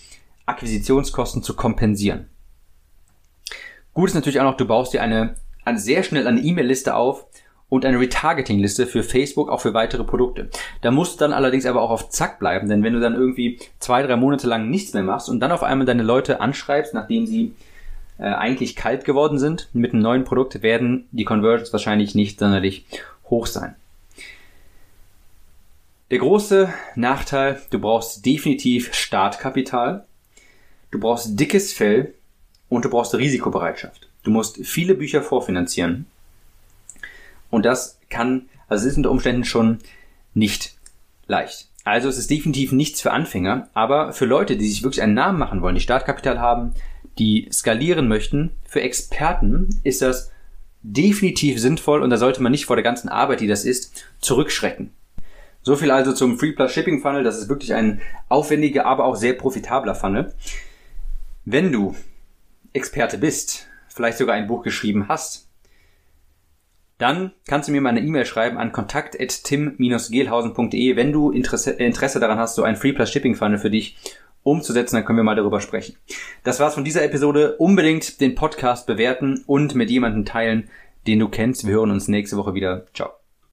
Akquisitionskosten 0.45 1.43
zu 1.43 1.55
kompensieren. 1.55 2.27
Gut 3.93 4.09
ist 4.09 4.15
natürlich 4.15 4.39
auch 4.39 4.45
noch, 4.45 4.57
du 4.57 4.65
baust 4.65 4.93
dir 4.93 5.01
eine, 5.01 5.35
eine 5.65 5.79
sehr 5.79 6.03
schnell 6.03 6.27
eine 6.27 6.41
E-Mail-Liste 6.41 6.95
auf, 6.95 7.25
und 7.73 7.85
eine 7.85 7.99
Retargeting-Liste 7.99 8.85
für 8.85 9.01
Facebook 9.01 9.49
auch 9.49 9.59
für 9.59 9.73
weitere 9.73 10.03
Produkte. 10.03 10.47
Da 10.81 10.91
musst 10.91 11.15
du 11.15 11.25
dann 11.25 11.33
allerdings 11.33 11.65
aber 11.65 11.81
auch 11.81 11.89
auf 11.89 12.09
Zack 12.09 12.37
bleiben, 12.37 12.69
denn 12.69 12.83
wenn 12.83 12.93
du 12.93 12.99
dann 12.99 13.15
irgendwie 13.15 13.57
zwei, 13.79 14.03
drei 14.03 14.15
Monate 14.15 14.45
lang 14.45 14.69
nichts 14.69 14.93
mehr 14.93 15.01
machst 15.01 15.27
und 15.27 15.39
dann 15.39 15.51
auf 15.51 15.63
einmal 15.63 15.87
deine 15.87 16.03
Leute 16.03 16.39
anschreibst, 16.39 16.93
nachdem 16.93 17.25
sie 17.25 17.55
äh, 18.19 18.25
eigentlich 18.25 18.75
kalt 18.75 19.05
geworden 19.05 19.39
sind 19.39 19.69
mit 19.73 19.91
einem 19.91 20.03
neuen 20.03 20.23
Produkt, 20.23 20.61
werden 20.61 21.07
die 21.11 21.25
Conversions 21.25 21.73
wahrscheinlich 21.73 22.13
nicht 22.13 22.37
sonderlich 22.37 22.85
hoch 23.31 23.47
sein. 23.47 23.73
Der 26.11 26.19
große 26.19 26.71
Nachteil, 26.93 27.59
du 27.71 27.79
brauchst 27.79 28.23
definitiv 28.23 28.93
Startkapital, 28.93 30.05
du 30.91 30.99
brauchst 30.99 31.39
dickes 31.39 31.73
Fell 31.73 32.13
und 32.75 32.85
du 32.85 32.89
brauchst 32.89 33.13
Risikobereitschaft. 33.13 34.07
Du 34.23 34.31
musst 34.31 34.57
viele 34.65 34.95
Bücher 34.95 35.21
vorfinanzieren 35.21 36.05
und 37.49 37.65
das 37.65 37.99
kann, 38.09 38.47
also 38.67 38.85
es 38.85 38.91
ist 38.91 38.97
unter 38.97 39.11
Umständen 39.11 39.43
schon 39.43 39.79
nicht 40.33 40.75
leicht. 41.27 41.67
Also 41.83 42.07
es 42.07 42.17
ist 42.17 42.29
definitiv 42.29 42.71
nichts 42.71 43.01
für 43.01 43.11
Anfänger, 43.11 43.69
aber 43.73 44.13
für 44.13 44.25
Leute, 44.25 44.55
die 44.55 44.67
sich 44.67 44.83
wirklich 44.83 45.01
einen 45.01 45.13
Namen 45.13 45.37
machen 45.37 45.61
wollen, 45.61 45.75
die 45.75 45.81
Startkapital 45.81 46.39
haben, 46.39 46.73
die 47.19 47.47
skalieren 47.51 48.07
möchten, 48.07 48.51
für 48.65 48.81
Experten 48.81 49.81
ist 49.83 50.01
das 50.01 50.31
definitiv 50.81 51.59
sinnvoll 51.59 52.01
und 52.01 52.09
da 52.09 52.17
sollte 52.17 52.41
man 52.41 52.51
nicht 52.51 52.65
vor 52.65 52.75
der 52.75 52.83
ganzen 52.83 53.09
Arbeit, 53.09 53.41
die 53.41 53.47
das 53.47 53.65
ist, 53.65 54.05
zurückschrecken. 54.19 54.91
So 55.61 55.77
viel 55.77 55.91
also 55.91 56.11
zum 56.11 56.37
Free 56.37 56.51
Plus 56.51 56.73
Shipping 56.73 57.01
Funnel. 57.01 57.23
Das 57.23 57.37
ist 57.37 57.47
wirklich 57.47 57.73
ein 57.73 58.01
aufwendiger, 58.27 58.85
aber 58.85 59.05
auch 59.05 59.15
sehr 59.15 59.33
profitabler 59.33 59.95
Funnel. 59.95 60.33
Wenn 61.45 61.71
du 61.71 61.95
Experte 62.73 63.17
bist, 63.17 63.67
vielleicht 63.87 64.17
sogar 64.17 64.35
ein 64.35 64.47
Buch 64.47 64.63
geschrieben 64.63 65.07
hast, 65.07 65.47
dann 66.97 67.31
kannst 67.47 67.67
du 67.67 67.71
mir 67.71 67.81
mal 67.81 67.89
eine 67.89 68.01
E-Mail 68.01 68.25
schreiben 68.25 68.57
an 68.57 68.71
kontakt.tim-gelhausen.de, 68.71 70.95
wenn 70.95 71.11
du 71.11 71.29
Interesse, 71.31 71.69
Interesse 71.71 72.19
daran 72.19 72.39
hast, 72.39 72.55
so 72.55 72.63
ein 72.63 72.75
Free 72.75 72.93
Plus 72.93 73.11
Shipping 73.11 73.35
Funnel 73.35 73.59
für 73.59 73.69
dich 73.69 73.97
umzusetzen, 74.43 74.95
dann 74.95 75.05
können 75.05 75.17
wir 75.17 75.23
mal 75.23 75.35
darüber 75.35 75.61
sprechen. 75.61 75.95
Das 76.43 76.59
war's 76.59 76.75
von 76.75 76.83
dieser 76.83 77.03
Episode. 77.03 77.55
Unbedingt 77.57 78.21
den 78.21 78.35
Podcast 78.35 78.87
bewerten 78.87 79.43
und 79.47 79.75
mit 79.75 79.89
jemandem 79.89 80.25
teilen, 80.25 80.69
den 81.07 81.19
du 81.19 81.29
kennst. 81.29 81.65
Wir 81.65 81.73
hören 81.73 81.91
uns 81.91 82.07
nächste 82.07 82.37
Woche 82.37 82.53
wieder. 82.53 82.85
Ciao. 82.93 83.22